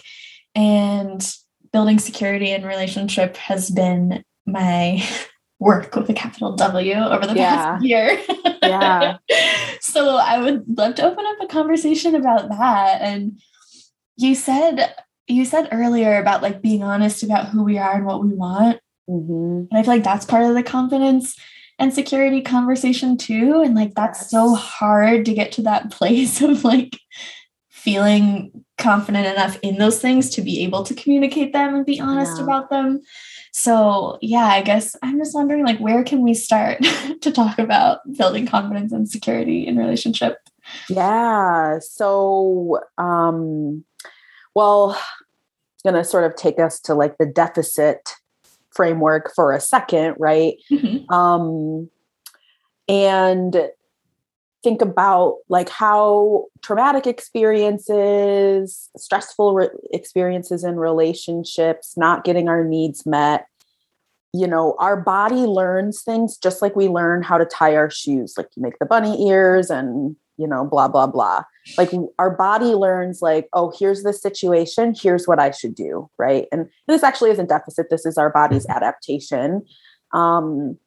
[0.56, 1.32] And
[1.72, 5.08] building security in relationship has been my
[5.60, 7.56] work with a capital W over the yeah.
[7.56, 8.20] past year.
[8.64, 9.18] yeah.
[9.80, 13.40] so I would love to open up a conversation about that and
[14.20, 14.94] you said
[15.28, 18.80] you said earlier about like being honest about who we are and what we want
[19.10, 19.66] mm-hmm.
[19.70, 21.36] and i feel like that's part of the confidence
[21.78, 24.32] and security conversation too and like that's yes.
[24.32, 26.98] so hard to get to that place of like
[27.70, 32.38] feeling confident enough in those things to be able to communicate them and be honest
[32.38, 32.44] yeah.
[32.44, 33.00] about them
[33.54, 36.78] so yeah i guess i'm just wondering like where can we start
[37.22, 40.38] to talk about building confidence and security in relationship
[40.90, 43.84] yeah so um
[44.56, 44.92] well,
[45.74, 48.16] it's going to sort of take us to like the deficit
[48.72, 50.56] framework for a second, right?
[50.72, 51.12] Mm-hmm.
[51.14, 51.90] Um,
[52.88, 53.70] and
[54.62, 63.06] think about like how traumatic experiences, stressful re- experiences in relationships, not getting our needs
[63.06, 63.48] met,
[64.34, 68.34] you know, our body learns things just like we learn how to tie our shoes.
[68.38, 71.44] Like you make the bunny ears and you know, blah, blah, blah.
[71.78, 76.10] Like our body learns, like, oh, here's the situation, here's what I should do.
[76.18, 76.48] Right.
[76.52, 79.66] And this actually isn't deficit, this is our body's adaptation.
[80.14, 80.78] Um,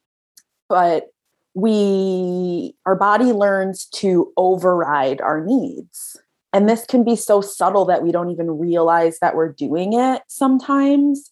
[0.69, 1.13] but
[1.55, 6.19] we, our body learns to override our needs.
[6.55, 10.23] And this can be so subtle that we don't even realize that we're doing it
[10.29, 11.31] sometimes.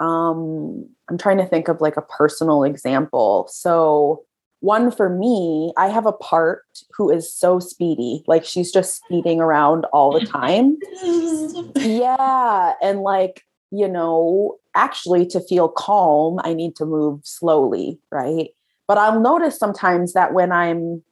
[0.00, 3.46] Um, I'm trying to think of like a personal example.
[3.48, 4.24] So,
[4.64, 6.64] one for me, I have a part
[6.96, 8.24] who is so speedy.
[8.26, 10.78] Like she's just speeding around all the time.
[11.76, 12.72] yeah.
[12.82, 17.98] And like, you know, actually to feel calm, I need to move slowly.
[18.10, 18.50] Right.
[18.88, 21.02] But I'll notice sometimes that when I'm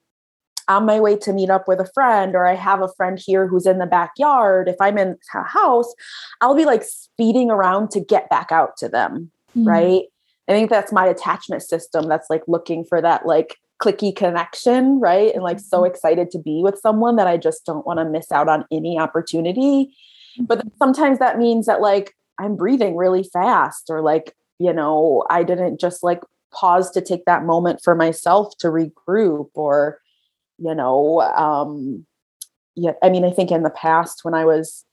[0.67, 3.47] on my way to meet up with a friend or I have a friend here
[3.47, 5.93] who's in the backyard, if I'm in a house,
[6.41, 9.29] I'll be like speeding around to get back out to them.
[9.55, 9.67] Mm-hmm.
[9.67, 10.03] Right.
[10.47, 15.33] I think that's my attachment system that's like looking for that like clicky connection, right?
[15.33, 15.93] And like so mm-hmm.
[15.93, 18.99] excited to be with someone that I just don't want to miss out on any
[18.99, 19.95] opportunity.
[20.39, 25.43] But sometimes that means that like I'm breathing really fast or like, you know, I
[25.43, 29.99] didn't just like pause to take that moment for myself to regroup or,
[30.57, 32.05] you know, um,
[32.75, 34.85] yeah, I mean, I think in the past when I was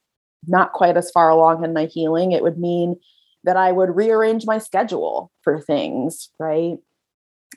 [0.46, 2.96] not quite as far along in my healing, it would mean
[3.44, 6.76] that I would rearrange my schedule for things, right?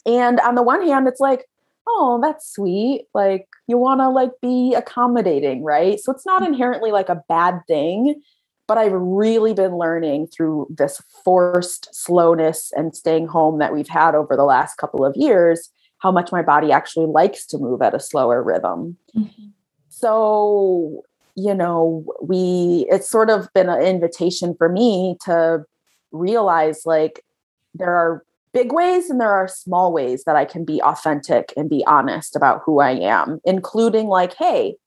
[0.05, 1.45] And on the one hand, it's like,
[1.87, 3.05] oh, that's sweet.
[3.13, 5.99] Like you want to like be accommodating, right?
[5.99, 6.53] So it's not mm-hmm.
[6.53, 8.21] inherently like a bad thing,
[8.67, 14.15] but I've really been learning through this forced slowness and staying home that we've had
[14.15, 17.93] over the last couple of years how much my body actually likes to move at
[17.93, 18.97] a slower rhythm.
[19.15, 19.47] Mm-hmm.
[19.89, 21.03] So
[21.35, 25.65] you know, we, it's sort of been an invitation for me to
[26.13, 27.25] realize like
[27.73, 28.23] there are
[28.53, 32.35] big ways and there are small ways that I can be authentic and be honest
[32.35, 34.77] about who I am, including like, hey,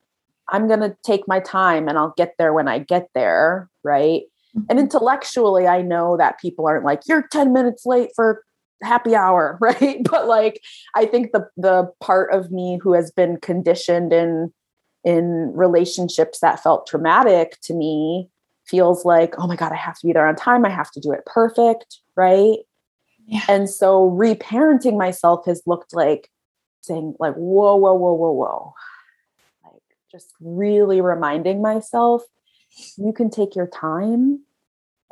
[0.49, 3.69] I'm going to take my time and I'll get there when I get there.
[3.83, 4.23] Right.
[4.55, 4.65] Mm-hmm.
[4.69, 8.43] And intellectually, I know that people aren't like, you're 10 minutes late for
[8.81, 9.57] happy hour.
[9.61, 9.99] Right.
[10.09, 10.61] But like,
[10.95, 14.53] I think the, the part of me who has been conditioned in,
[15.03, 18.29] in relationships that felt traumatic to me
[18.67, 20.65] feels like, oh my God, I have to be there on time.
[20.65, 21.99] I have to do it perfect.
[22.15, 22.59] Right.
[23.25, 23.41] Yeah.
[23.47, 26.29] And so reparenting myself has looked like
[26.81, 28.73] saying, like, whoa, whoa, whoa, whoa, whoa.
[29.63, 32.23] Like just really reminding myself,
[32.97, 34.41] you can take your time.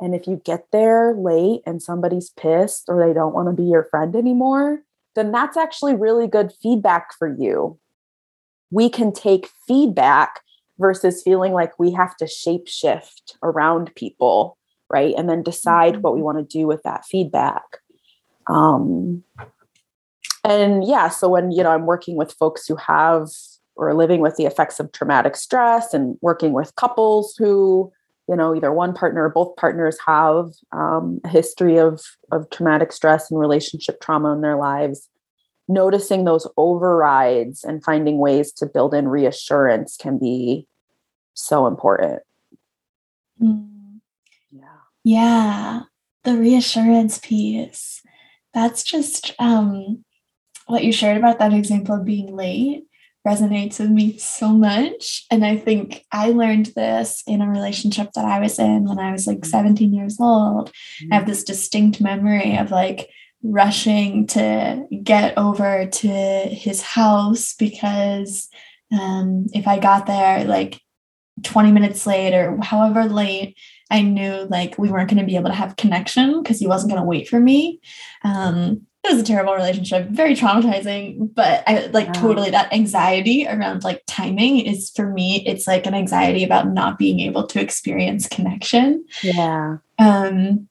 [0.00, 3.68] And if you get there late and somebody's pissed or they don't want to be
[3.68, 4.82] your friend anymore,
[5.14, 7.78] then that's actually really good feedback for you.
[8.70, 10.40] We can take feedback
[10.78, 14.58] versus feeling like we have to shape shift around people,
[14.90, 15.14] right?
[15.16, 16.02] And then decide mm-hmm.
[16.02, 16.24] what we mm-hmm.
[16.24, 17.64] want to do with that feedback.
[18.48, 19.24] Um,
[20.44, 23.28] and yeah, so when you know I'm working with folks who have
[23.74, 27.92] or living with the effects of traumatic stress, and working with couples who
[28.28, 32.92] you know either one partner or both partners have um, a history of of traumatic
[32.92, 35.08] stress and relationship trauma in their lives
[35.68, 40.66] noticing those overrides and finding ways to build in reassurance can be
[41.34, 42.22] so important.
[43.42, 44.00] Mm.
[44.50, 44.62] Yeah.
[45.04, 45.80] Yeah.
[46.24, 48.02] The reassurance piece
[48.56, 50.02] that's just um,
[50.66, 52.86] what you shared about that example of being late
[53.28, 55.26] resonates with me so much.
[55.30, 59.12] And I think I learned this in a relationship that I was in when I
[59.12, 59.50] was like mm-hmm.
[59.50, 60.70] 17 years old.
[60.70, 61.12] Mm-hmm.
[61.12, 63.10] I have this distinct memory of like
[63.42, 68.48] rushing to get over to his house because
[68.92, 70.80] um, if I got there like
[71.42, 73.56] 20 minutes late or however late,
[73.90, 76.90] I knew like we weren't going to be able to have connection because he wasn't
[76.90, 77.80] going to wait for me.
[78.24, 82.12] Um, it was a terrible relationship, very traumatizing, but I like wow.
[82.14, 86.98] totally that anxiety around like timing is for me, it's like an anxiety about not
[86.98, 89.04] being able to experience connection.
[89.22, 89.76] Yeah.
[89.98, 90.68] Um,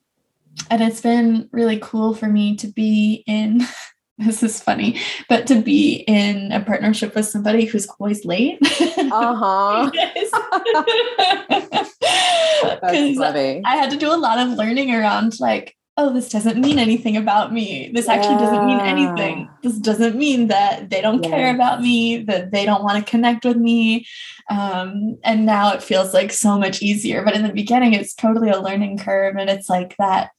[0.70, 3.66] and it's been really cool for me to be in
[4.18, 8.58] this is funny, but to be in a partnership with somebody who's always late.
[9.08, 9.90] Uh-huh.
[12.82, 13.62] That's funny.
[13.64, 17.16] I had to do a lot of learning around like, oh, this doesn't mean anything
[17.16, 17.90] about me.
[17.94, 18.40] This actually yeah.
[18.40, 19.48] doesn't mean anything.
[19.62, 21.30] This doesn't mean that they don't yeah.
[21.30, 24.06] care about me, that they don't want to connect with me.
[24.50, 27.24] Um, and now it feels like so much easier.
[27.24, 29.36] But in the beginning, it's totally a learning curve.
[29.36, 30.30] And it's like that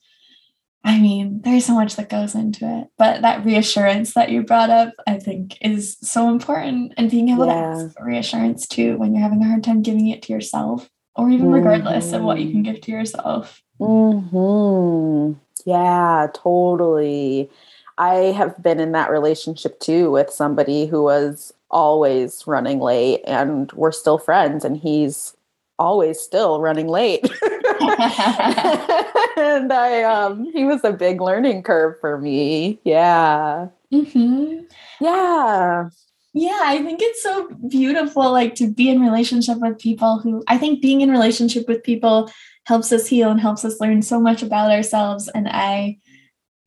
[0.88, 4.70] I mean, there's so much that goes into it, but that reassurance that you brought
[4.70, 6.94] up, I think, is so important.
[6.96, 7.56] And being able yeah.
[7.56, 10.90] to ask for reassurance too when you're having a hard time giving it to yourself,
[11.14, 12.16] or even regardless mm-hmm.
[12.16, 13.62] of what you can give to yourself.
[13.80, 15.34] Hmm.
[15.66, 16.28] Yeah.
[16.34, 17.50] Totally.
[17.98, 23.70] I have been in that relationship too with somebody who was always running late, and
[23.74, 25.36] we're still friends, and he's
[25.78, 27.30] always still running late.
[29.38, 32.80] and I um he was a big learning curve for me.
[32.84, 33.68] Yeah.
[33.94, 34.66] Mm-hmm.
[35.00, 35.90] Yeah.
[36.34, 40.58] Yeah, I think it's so beautiful like to be in relationship with people who I
[40.58, 42.30] think being in relationship with people
[42.66, 45.98] helps us heal and helps us learn so much about ourselves and I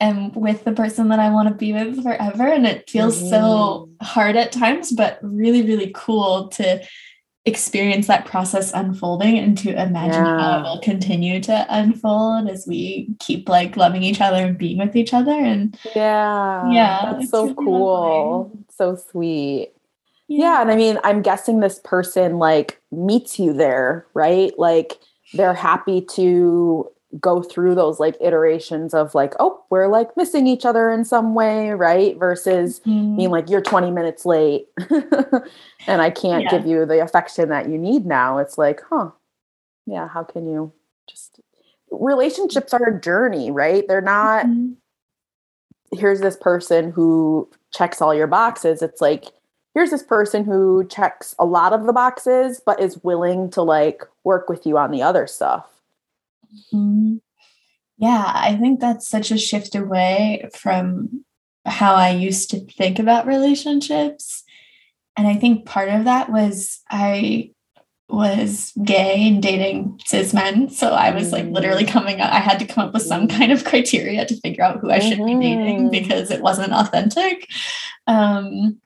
[0.01, 3.29] am with the person that I want to be with forever and it feels mm-hmm.
[3.29, 6.83] so hard at times but really really cool to
[7.47, 10.39] experience that process unfolding and to imagine yeah.
[10.39, 14.77] how it will continue to unfold as we keep like loving each other and being
[14.77, 18.65] with each other and yeah yeah that's so really cool lovely.
[18.69, 19.73] so sweet
[20.29, 20.39] yeah.
[20.39, 24.99] yeah and i mean i'm guessing this person like meets you there right like
[25.33, 30.65] they're happy to go through those like iterations of like oh we're like missing each
[30.65, 33.17] other in some way right versus mm-hmm.
[33.17, 34.67] being like you're 20 minutes late
[35.89, 36.51] and i can't yeah.
[36.51, 39.11] give you the affection that you need now it's like huh
[39.87, 40.73] yeah how can you
[41.09, 41.41] just
[41.91, 44.73] relationships are a journey right they're not mm-hmm.
[45.99, 49.25] here's this person who checks all your boxes it's like
[49.75, 54.03] here's this person who checks a lot of the boxes but is willing to like
[54.23, 55.80] work with you on the other stuff
[56.73, 57.17] Mm-hmm.
[57.99, 61.25] Yeah, I think that's such a shift away from
[61.67, 64.43] how I used to think about relationships.
[65.17, 67.51] And I think part of that was I
[68.09, 70.71] was gay and dating cis men.
[70.71, 71.91] So I was like literally mm.
[71.91, 74.81] coming up, I had to come up with some kind of criteria to figure out
[74.81, 75.91] who I should be dating mm-hmm.
[75.91, 77.49] because it wasn't authentic.
[78.07, 78.81] Um,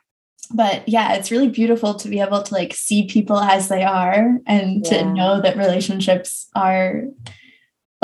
[0.53, 4.39] but yeah, it's really beautiful to be able to like see people as they are
[4.47, 4.91] and yeah.
[4.91, 7.05] to know that relationships are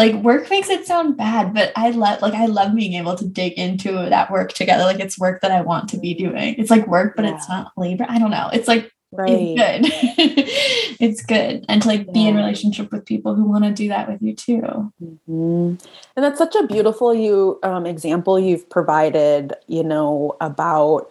[0.00, 3.26] like work makes it sound bad, but I love like I love being able to
[3.26, 4.84] dig into that work together.
[4.84, 6.54] Like it's work that I want to be doing.
[6.56, 7.34] It's like work, but yeah.
[7.34, 8.06] it's not labor.
[8.08, 8.48] I don't know.
[8.50, 9.28] It's like right.
[9.30, 9.92] it's good.
[11.00, 11.66] it's good.
[11.68, 12.12] And to like yeah.
[12.12, 14.62] be in relationship with people who want to do that with you too.
[15.02, 15.74] Mm-hmm.
[16.16, 21.10] And that's such a beautiful you um, example you've provided, you know, about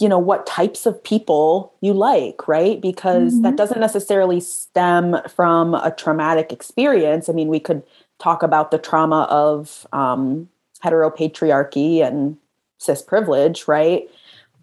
[0.00, 3.42] you know what types of people you like right because mm-hmm.
[3.42, 7.82] that doesn't necessarily stem from a traumatic experience i mean we could
[8.24, 10.48] talk about the trauma of um,
[10.82, 12.38] heteropatriarchy and
[12.78, 14.08] cis privilege, right?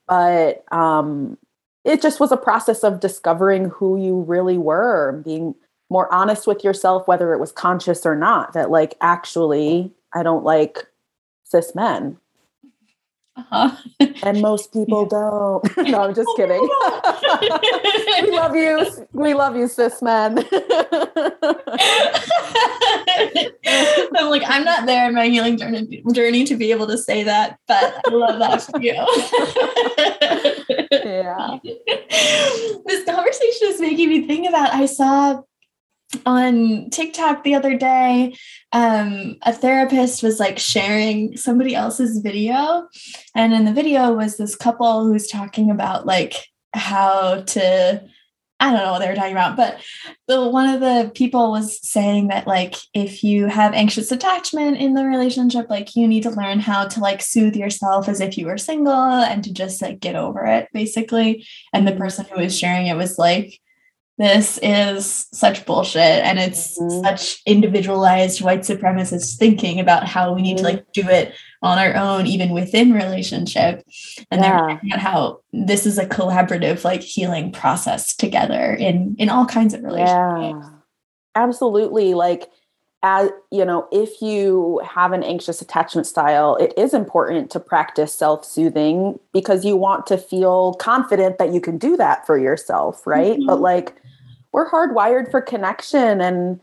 [0.08, 1.38] But um,
[1.86, 5.54] it just was a process of discovering who you really were, being
[5.92, 10.44] more honest with yourself, whether it was conscious or not, that like actually I don't
[10.44, 10.88] like
[11.44, 12.18] cis men.
[13.38, 13.72] Uh-huh.
[14.24, 15.64] and most people don't.
[15.90, 16.60] no, I'm just kidding.
[18.22, 18.86] we love you.
[19.14, 20.40] We love you, cis men.
[24.14, 27.24] I'm like, I'm not there in my healing journey, journey to be able to say
[27.24, 28.94] that, but I love that for you.
[30.92, 31.58] yeah.
[32.86, 35.42] This conversation is making me think about I saw
[36.26, 38.36] on TikTok the other day,
[38.72, 42.88] um, a therapist was like sharing somebody else's video.
[43.36, 46.36] And in the video was this couple who's talking about like
[46.74, 48.04] how to,
[48.60, 49.82] I don't know what they were talking about, but
[50.28, 54.94] the one of the people was saying that like if you have anxious attachment in
[54.94, 58.46] the relationship, like you need to learn how to like soothe yourself as if you
[58.46, 61.46] were single and to just like get over it, basically.
[61.74, 63.60] And the person who was sharing it was like,
[64.22, 67.04] this is such bullshit and it's mm-hmm.
[67.04, 71.96] such individualized white supremacist thinking about how we need to like do it on our
[71.96, 73.84] own even within relationship
[74.30, 74.78] and yeah.
[74.98, 80.66] how this is a collaborative like healing process together in in all kinds of relationships
[80.66, 80.70] yeah.
[81.36, 82.48] absolutely like
[83.04, 88.14] as you know if you have an anxious attachment style it is important to practice
[88.14, 93.38] self-soothing because you want to feel confident that you can do that for yourself right
[93.38, 93.48] mm-hmm.
[93.48, 93.96] but like
[94.52, 96.60] we're hardwired for connection and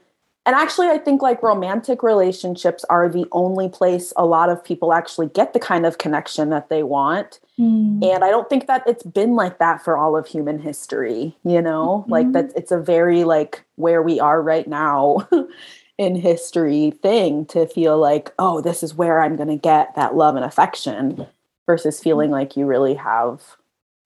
[0.47, 4.93] and actually i think like romantic relationships are the only place a lot of people
[4.93, 8.03] actually get the kind of connection that they want mm.
[8.03, 11.61] and i don't think that it's been like that for all of human history you
[11.61, 12.13] know mm-hmm.
[12.13, 15.29] like that it's a very like where we are right now
[15.99, 20.15] in history thing to feel like oh this is where i'm going to get that
[20.15, 21.27] love and affection
[21.67, 23.57] versus feeling like you really have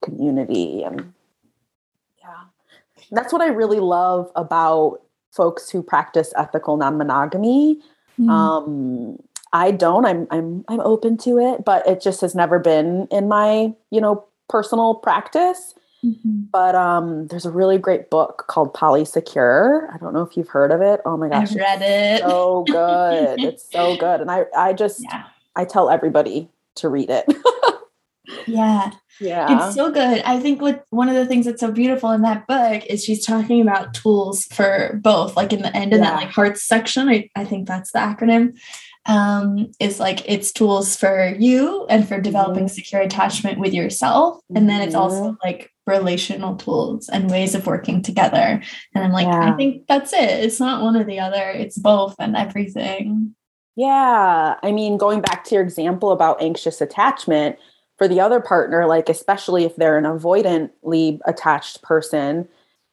[0.03, 1.13] community and
[3.13, 5.01] that's what I really love about
[5.31, 7.81] folks who practice ethical non-monogamy.
[8.21, 8.31] Mm.
[8.31, 9.19] Um,
[9.53, 10.05] I don't.
[10.07, 14.01] I'm I'm I'm open to it, but it just has never been in my, you
[14.01, 15.75] know, personal practice.
[16.05, 16.45] Mm-hmm.
[16.51, 19.93] But um, there's a really great book called Polysecure.
[19.95, 21.01] I don't know if you've heard of it.
[21.05, 22.21] Oh my gosh, I've read it.
[22.23, 23.41] So good.
[23.41, 25.25] it's so good, and I I just yeah.
[25.55, 27.27] I tell everybody to read it.
[28.47, 29.67] yeah, yeah.
[29.67, 30.23] It's so good.
[30.25, 33.25] I think what one of the things that's so beautiful in that book is she's
[33.25, 36.11] talking about tools for both, like in the end of yeah.
[36.11, 37.09] that like hearts section.
[37.09, 38.59] I, I think that's the acronym.
[39.07, 42.75] Um, is like it's tools for you and for developing mm-hmm.
[42.75, 44.41] secure attachment with yourself.
[44.55, 45.37] And then it's also mm-hmm.
[45.45, 48.63] like relational tools and ways of working together.
[48.95, 49.53] And I'm like, yeah.
[49.53, 50.45] I think that's it.
[50.45, 53.35] It's not one or the other, it's both and everything.
[53.75, 54.55] Yeah.
[54.63, 57.57] I mean, going back to your example about anxious attachment,
[57.99, 62.49] for the other partner like especially if they're an avoidantly attached person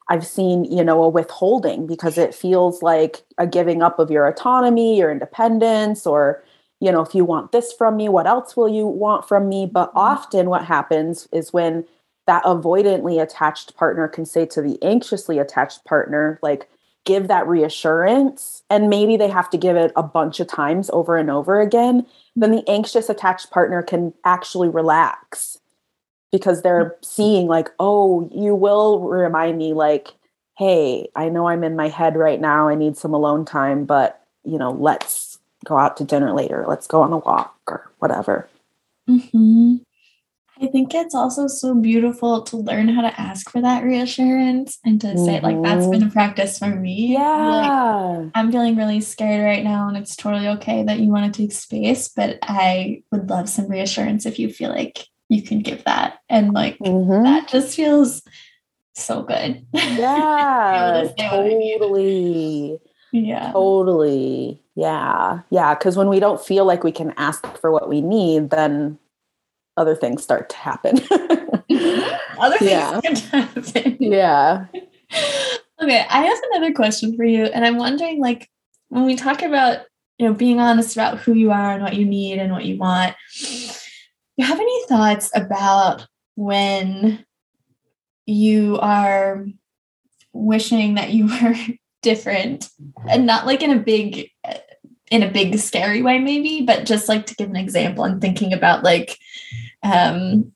[0.10, 4.28] i've seen you know a withholding because it feels like a giving up of your
[4.28, 6.44] autonomy your independence or
[6.80, 9.66] you know if you want this from me what else will you want from me
[9.66, 10.00] but mm-hmm.
[10.00, 11.86] often what happens is when
[12.28, 16.70] that avoidantly attached partner can say to the anxiously attached partner like
[17.10, 21.18] give that reassurance and maybe they have to give it a bunch of times over
[21.18, 22.06] and over again
[22.36, 25.58] then the anxious attached partner can actually relax
[26.32, 30.10] because they're seeing like oh you will remind me like
[30.56, 34.24] hey i know i'm in my head right now i need some alone time but
[34.46, 38.48] you know let's go out to dinner later let's go on a walk or whatever
[39.10, 39.78] mm-hmm.
[40.62, 45.00] I think it's also so beautiful to learn how to ask for that reassurance and
[45.02, 45.26] to mm-hmm.
[45.26, 47.14] say, like, that's been a practice for me.
[47.14, 48.18] Yeah.
[48.20, 51.42] Like, I'm feeling really scared right now, and it's totally okay that you want to
[51.42, 55.86] take space, but I would love some reassurance if you feel like you can give
[55.86, 56.20] that.
[56.28, 57.24] And, like, mm-hmm.
[57.24, 58.22] that just feels
[58.96, 59.66] so good.
[59.74, 61.08] Yeah.
[61.18, 62.80] totally.
[63.14, 63.52] Yeah.
[63.54, 64.62] Totally.
[64.76, 65.42] Yeah.
[65.50, 65.74] Yeah.
[65.74, 69.00] Because when we don't feel like we can ask for what we need, then
[69.80, 71.00] other things start to happen.
[72.40, 73.00] other yeah.
[73.00, 73.98] things can happen.
[74.00, 74.66] Yeah.
[75.82, 78.50] okay, I have another question for you, and I'm wondering, like,
[78.90, 79.80] when we talk about
[80.18, 82.78] you know being honest about who you are and what you need and what you
[82.78, 83.16] want,
[84.38, 86.06] you have any thoughts about
[86.36, 87.26] when
[88.26, 89.46] you are
[90.34, 91.56] wishing that you were
[92.02, 92.70] different
[93.10, 94.30] and not like in a big
[95.12, 98.54] in a big scary way maybe but just like to give an example and thinking
[98.54, 99.18] about like
[99.84, 100.52] um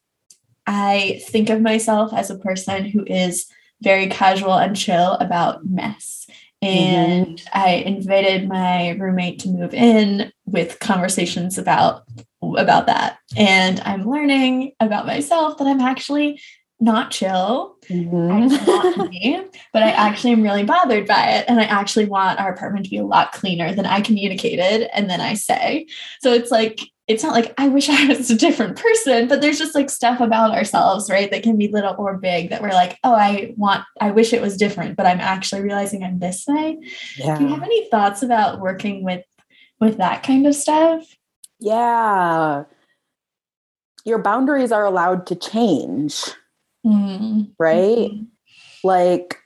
[0.67, 3.47] i think of myself as a person who is
[3.81, 6.27] very casual and chill about mess
[6.61, 7.59] and mm-hmm.
[7.59, 12.03] i invited my roommate to move in with conversations about
[12.57, 16.39] about that and i'm learning about myself that i'm actually
[16.83, 17.77] not chill.
[17.89, 19.01] Mm-hmm.
[19.09, 21.45] me, but I actually am really bothered by it.
[21.47, 25.09] And I actually want our apartment to be a lot cleaner than I communicated and
[25.09, 25.87] then I say.
[26.21, 29.59] So it's like, it's not like I wish I was a different person, but there's
[29.59, 31.29] just like stuff about ourselves, right?
[31.31, 34.41] That can be little or big that we're like, oh, I want, I wish it
[34.41, 36.79] was different, but I'm actually realizing I'm this way.
[37.17, 37.37] Yeah.
[37.37, 39.25] Do you have any thoughts about working with
[39.79, 41.17] with that kind of stuff?
[41.59, 42.63] Yeah.
[44.05, 46.33] Your boundaries are allowed to change
[46.85, 47.43] mm-hmm.
[47.59, 48.11] right?
[48.11, 48.23] Mm-hmm.
[48.83, 49.37] Like,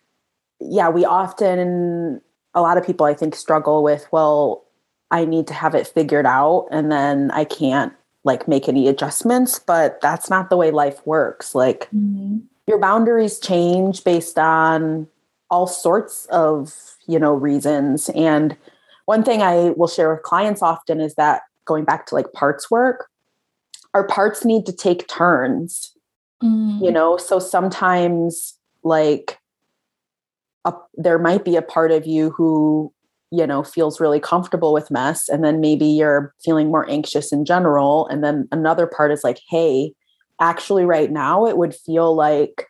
[0.60, 2.22] yeah, we often,
[2.54, 4.66] a lot of people I think struggle with, well,
[5.12, 7.94] I need to have it figured out and then I can't
[8.24, 11.56] like make any adjustments, but that's not the way life works.
[11.56, 12.40] Like, mm-hmm.
[12.68, 15.08] your boundaries change based on
[15.50, 16.74] all sorts of,
[17.08, 18.10] you know, reasons.
[18.10, 18.58] And
[19.06, 22.70] one thing I will share with clients often is that going back to like parts
[22.70, 23.08] work,
[23.94, 25.98] our parts need to take turns
[26.44, 26.84] Mm.
[26.84, 29.40] You know, so sometimes like
[30.66, 32.94] a, there might be a part of you who,
[33.32, 35.30] you know, feels really comfortable with mess.
[35.30, 38.08] And then maybe you're feeling more anxious in general.
[38.08, 39.94] And then another part is like, hey,
[40.40, 42.68] actually, right now, it would feel like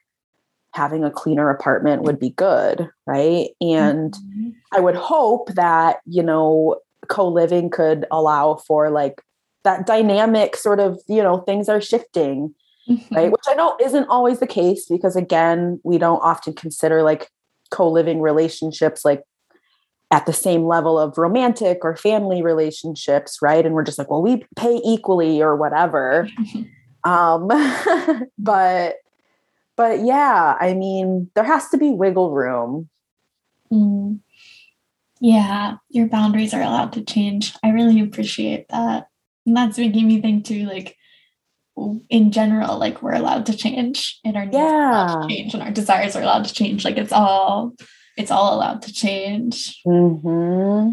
[0.74, 2.90] having a cleaner apartment would be good.
[3.06, 3.50] Right.
[3.62, 4.50] And mm-hmm.
[4.74, 6.78] I would hope that, you know,
[7.08, 9.22] co living could allow for like
[9.64, 12.54] that dynamic sort of, you know, things are shifting
[12.90, 13.16] mm-hmm.
[13.16, 13.32] right?
[13.32, 17.30] Which I know isn't always the case because, again, we don't often consider like
[17.72, 19.24] co living relationships like
[20.12, 23.66] at the same level of romantic or family relationships, right?
[23.66, 26.30] And we're just like, well, we pay equally or whatever.
[27.04, 27.48] um,
[28.38, 28.96] but
[29.76, 32.90] but yeah, I mean, there has to be wiggle room.
[33.72, 34.20] Mm.
[35.20, 37.54] Yeah, your boundaries are allowed to change.
[37.64, 39.08] I really appreciate that.
[39.46, 40.96] And that's making me think too, like
[42.10, 44.64] in general, like we're allowed to change and our needs yeah.
[44.64, 46.84] are allowed to change and our desires are allowed to change.
[46.84, 47.74] Like it's all
[48.18, 49.80] it's all allowed to change.
[49.86, 50.92] Mm-hmm.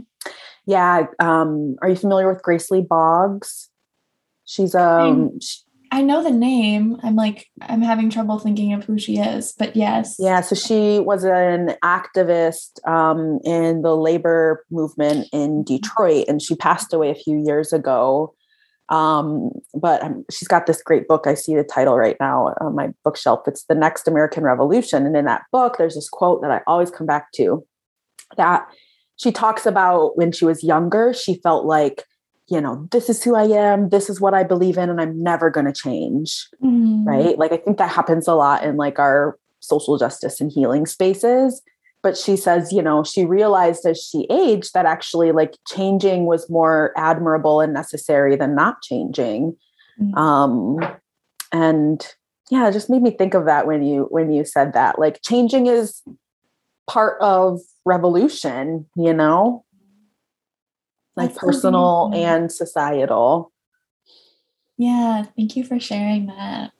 [0.66, 1.06] Yeah.
[1.18, 3.70] Um, are you familiar with Grace Lee Boggs?
[4.44, 5.38] She's um
[5.94, 6.98] I know the name.
[7.04, 10.16] I'm like, I'm having trouble thinking of who she is, but yes.
[10.18, 10.40] Yeah.
[10.40, 15.62] So she was an activist um, in the labor movement in mm-hmm.
[15.62, 18.34] Detroit, and she passed away a few years ago.
[18.90, 21.26] Um, but um, she's got this great book.
[21.26, 23.40] I see the title right now on my bookshelf.
[23.46, 25.06] It's The Next American Revolution.
[25.06, 27.66] And in that book, there's this quote that I always come back to
[28.36, 28.66] that
[29.16, 32.04] she talks about when she was younger, she felt like,
[32.48, 35.22] you know, this is who I am, this is what I believe in, and I'm
[35.22, 36.46] never going to change.
[36.62, 37.08] Mm-hmm.
[37.08, 37.38] Right.
[37.38, 41.62] Like, I think that happens a lot in like our social justice and healing spaces
[42.04, 46.48] but she says you know she realized as she aged that actually like changing was
[46.48, 49.56] more admirable and necessary than not changing.
[50.00, 50.18] Mm-hmm.
[50.18, 50.78] um
[51.52, 52.04] and
[52.50, 55.22] yeah it just made me think of that when you when you said that like
[55.22, 56.02] changing is
[56.88, 59.64] part of revolution you know?
[61.16, 63.52] Like That's personal and societal.
[64.76, 66.72] Yeah thank you for sharing that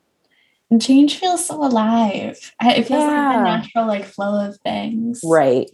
[0.80, 2.52] change feels so alive.
[2.62, 3.28] It feels yeah.
[3.28, 5.20] like the natural like flow of things.
[5.24, 5.70] Right.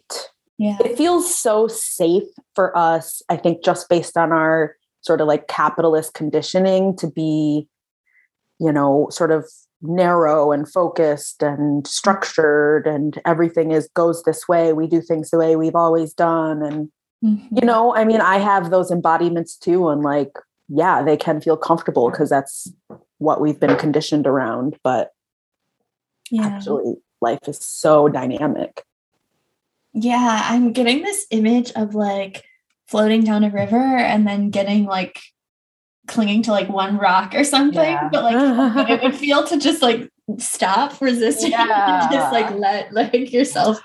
[0.58, 0.76] Yeah.
[0.84, 5.48] It feels so safe for us, I think, just based on our sort of like
[5.48, 7.66] capitalist conditioning to be,
[8.58, 9.46] you know, sort of
[9.82, 14.72] narrow and focused and structured and everything is goes this way.
[14.72, 16.62] We do things the way we've always done.
[16.62, 16.90] And
[17.24, 17.56] mm-hmm.
[17.56, 20.32] you know, I mean, I have those embodiments too, and like,
[20.68, 22.70] yeah, they can feel comfortable because that's
[23.20, 25.10] what we've been conditioned around but
[26.30, 26.46] yeah.
[26.46, 28.82] actually life is so dynamic
[29.92, 32.44] yeah i'm getting this image of like
[32.88, 35.20] floating down a river and then getting like
[36.08, 38.08] clinging to like one rock or something yeah.
[38.10, 42.02] but like it would feel to just like stop resisting yeah.
[42.02, 43.80] and just like let like yourself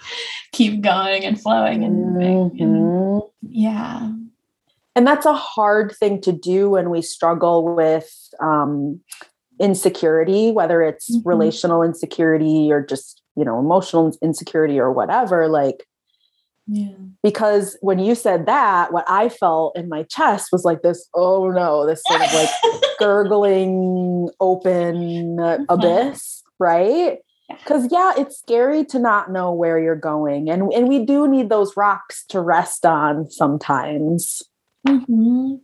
[0.51, 2.63] keep going and flowing and mm-hmm.
[2.63, 4.11] and, yeah
[4.95, 9.01] and that's a hard thing to do when we struggle with um,
[9.59, 11.27] insecurity, whether it's mm-hmm.
[11.27, 15.85] relational insecurity or just, you know, emotional insecurity or whatever, like
[16.67, 16.93] yeah.
[17.21, 21.51] Because when you said that, what I felt in my chest was like this, oh
[21.51, 22.49] no, this sort of like
[22.99, 25.65] gurgling open uh-huh.
[25.69, 27.19] abyss, right?
[27.49, 30.49] Because yeah, it's scary to not know where you're going.
[30.49, 34.41] And and we do need those rocks to rest on sometimes.
[34.87, 35.55] Mm-hmm.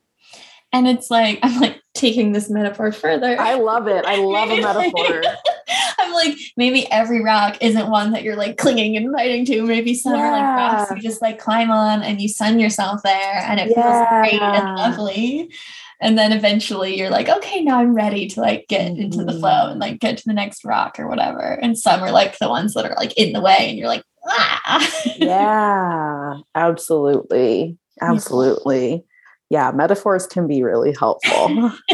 [0.73, 3.39] And it's like, I'm like taking this metaphor further.
[3.39, 4.05] I love it.
[4.05, 5.21] I love a metaphor.
[5.99, 9.63] I'm like, maybe every rock isn't one that you're like clinging and fighting to.
[9.63, 10.21] Maybe some yeah.
[10.21, 13.71] are like rocks you just like climb on and you sun yourself there and it
[13.75, 13.81] yeah.
[13.81, 15.51] feels great and lovely.
[15.99, 19.01] And then eventually you're like, okay, now I'm ready to like get mm-hmm.
[19.01, 19.71] into the flow mm-hmm.
[19.71, 21.59] and like get to the next rock or whatever.
[21.61, 24.03] And some are like the ones that are like in the way and you're like,
[24.25, 25.03] ah.
[25.17, 27.77] yeah, absolutely.
[28.01, 29.03] Absolutely.
[29.51, 29.71] Yeah.
[29.71, 31.71] metaphors can be really helpful.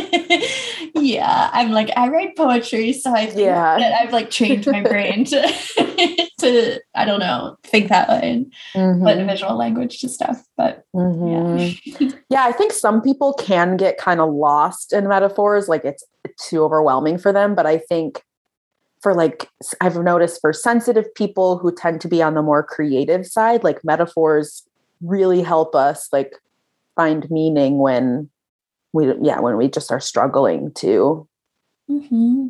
[0.96, 3.78] yeah, I'm like I write poetry, so I think yeah.
[3.80, 5.42] that I've like changed my brain to
[6.40, 9.04] to I don't know think that way and mm-hmm.
[9.04, 10.44] put visual language to stuff.
[10.56, 12.04] But mm-hmm.
[12.06, 16.04] yeah, yeah, I think some people can get kind of lost in metaphors, like it's
[16.40, 17.56] too overwhelming for them.
[17.56, 18.24] But I think
[19.02, 19.50] for like
[19.82, 23.84] I've noticed for sensitive people who tend to be on the more creative side, like
[23.84, 24.64] metaphors
[25.02, 26.34] really help us like
[26.98, 28.30] find meaning when
[28.92, 31.28] we yeah when we just are struggling to
[31.90, 32.48] mm-hmm.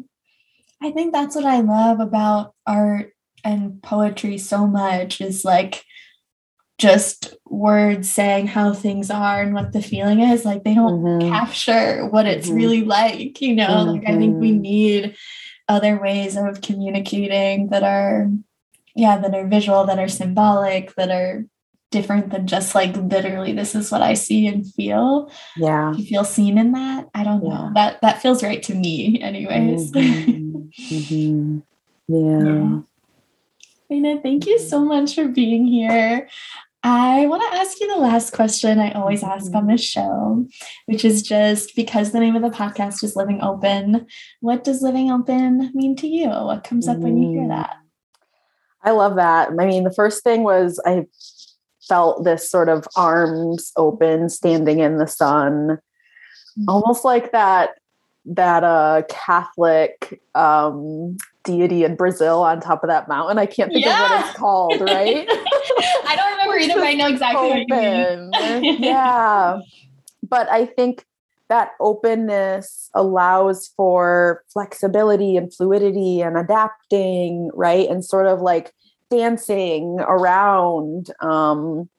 [0.82, 3.12] i think that's what i love about art
[3.44, 5.84] and poetry so much is like
[6.78, 11.30] just words saying how things are and what the feeling is like they don't mm-hmm.
[11.30, 12.58] capture what it's mm-hmm.
[12.58, 14.62] really like you know like i think we mm-hmm.
[14.62, 15.16] need
[15.68, 18.30] other ways of communicating that are
[18.96, 21.46] yeah that are visual that are symbolic that are
[21.92, 25.32] different than just like literally this is what I see and feel.
[25.56, 25.94] Yeah.
[25.94, 27.08] You feel seen in that.
[27.14, 27.72] I don't know.
[27.74, 29.92] That that feels right to me anyways.
[29.92, 30.58] Mm-hmm.
[30.70, 31.60] mm-hmm.
[32.10, 32.80] Yeah.
[33.90, 34.16] yeah.
[34.22, 36.28] thank you so much for being here.
[36.84, 40.48] I want to ask you the last question I always ask on this show,
[40.86, 44.08] which is just because the name of the podcast is Living Open.
[44.40, 46.30] What does living open mean to you?
[46.30, 47.50] What comes up when you hear mm.
[47.50, 47.76] that?
[48.84, 49.50] I love that.
[49.50, 51.08] I mean, the first thing was I
[51.88, 56.70] felt this sort of arms open standing in the sun mm-hmm.
[56.70, 57.72] almost like that
[58.26, 63.86] that uh catholic um deity in brazil on top of that mountain i can't think
[63.86, 64.04] yeah.
[64.04, 68.30] of what it's called right i don't remember either but i know exactly open.
[68.32, 69.60] what you mean yeah
[70.28, 71.06] but i think
[71.50, 78.74] that openness allows for flexibility and fluidity and adapting right and sort of like
[79.10, 81.90] dancing around um,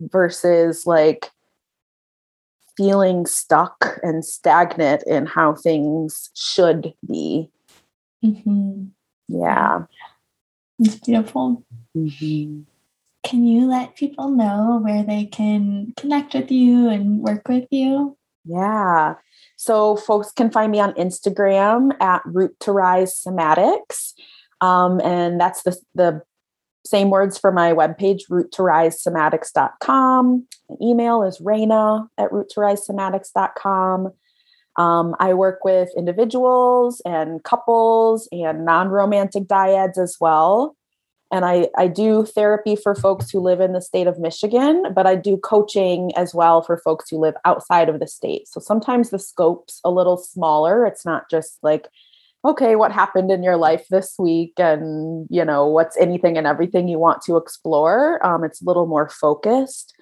[0.00, 1.30] versus like
[2.76, 7.50] feeling stuck and stagnant in how things should be.
[8.24, 8.84] Mm-hmm.
[9.28, 9.84] Yeah.
[10.78, 11.64] It's beautiful.
[11.96, 12.62] Mm-hmm.
[13.24, 18.16] Can you let people know where they can connect with you and work with you?
[18.44, 19.14] Yeah.
[19.56, 24.12] So folks can find me on Instagram at Root to Rise Somatics.
[24.60, 26.22] Um, and that's the, the
[26.86, 30.46] same words for my webpage, roottorisesomatics.com.
[30.80, 34.12] Email is Raina at roottorisesomatics.com.
[34.76, 40.76] Um, I work with individuals and couples and non romantic dyads as well.
[41.32, 45.08] And I, I do therapy for folks who live in the state of Michigan, but
[45.08, 48.46] I do coaching as well for folks who live outside of the state.
[48.46, 50.86] So sometimes the scope's a little smaller.
[50.86, 51.88] It's not just like
[52.46, 56.88] okay, what happened in your life this week and, you know, what's anything and everything
[56.88, 58.24] you want to explore.
[58.24, 59.94] Um, it's a little more focused.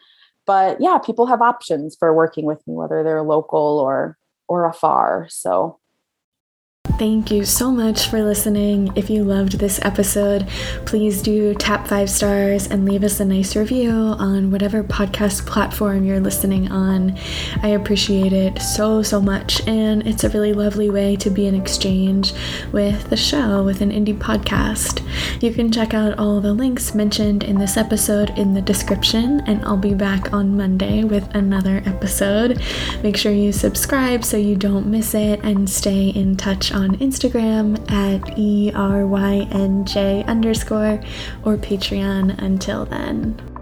[0.47, 5.27] But yeah, people have options for working with me, whether they're local or or afar.
[5.31, 5.79] So
[6.97, 8.93] Thank you so much for listening.
[8.95, 10.47] If you loved this episode,
[10.87, 16.05] please do tap five stars and leave us a nice review on whatever podcast platform
[16.05, 17.19] you're listening on.
[17.63, 21.57] I appreciate it so, so much, and it's a really lovely way to be in
[21.57, 22.33] exchange
[22.71, 25.03] with the show, with an indie podcast.
[25.43, 29.65] You can check out all the links mentioned in this episode in the description, and
[29.65, 32.63] I'll be back on Monday with another episode.
[33.03, 36.99] Make sure you subscribe so you don't miss it and stay in touch on on
[36.99, 41.01] Instagram at ERYNJ underscore
[41.43, 43.54] or Patreon until then.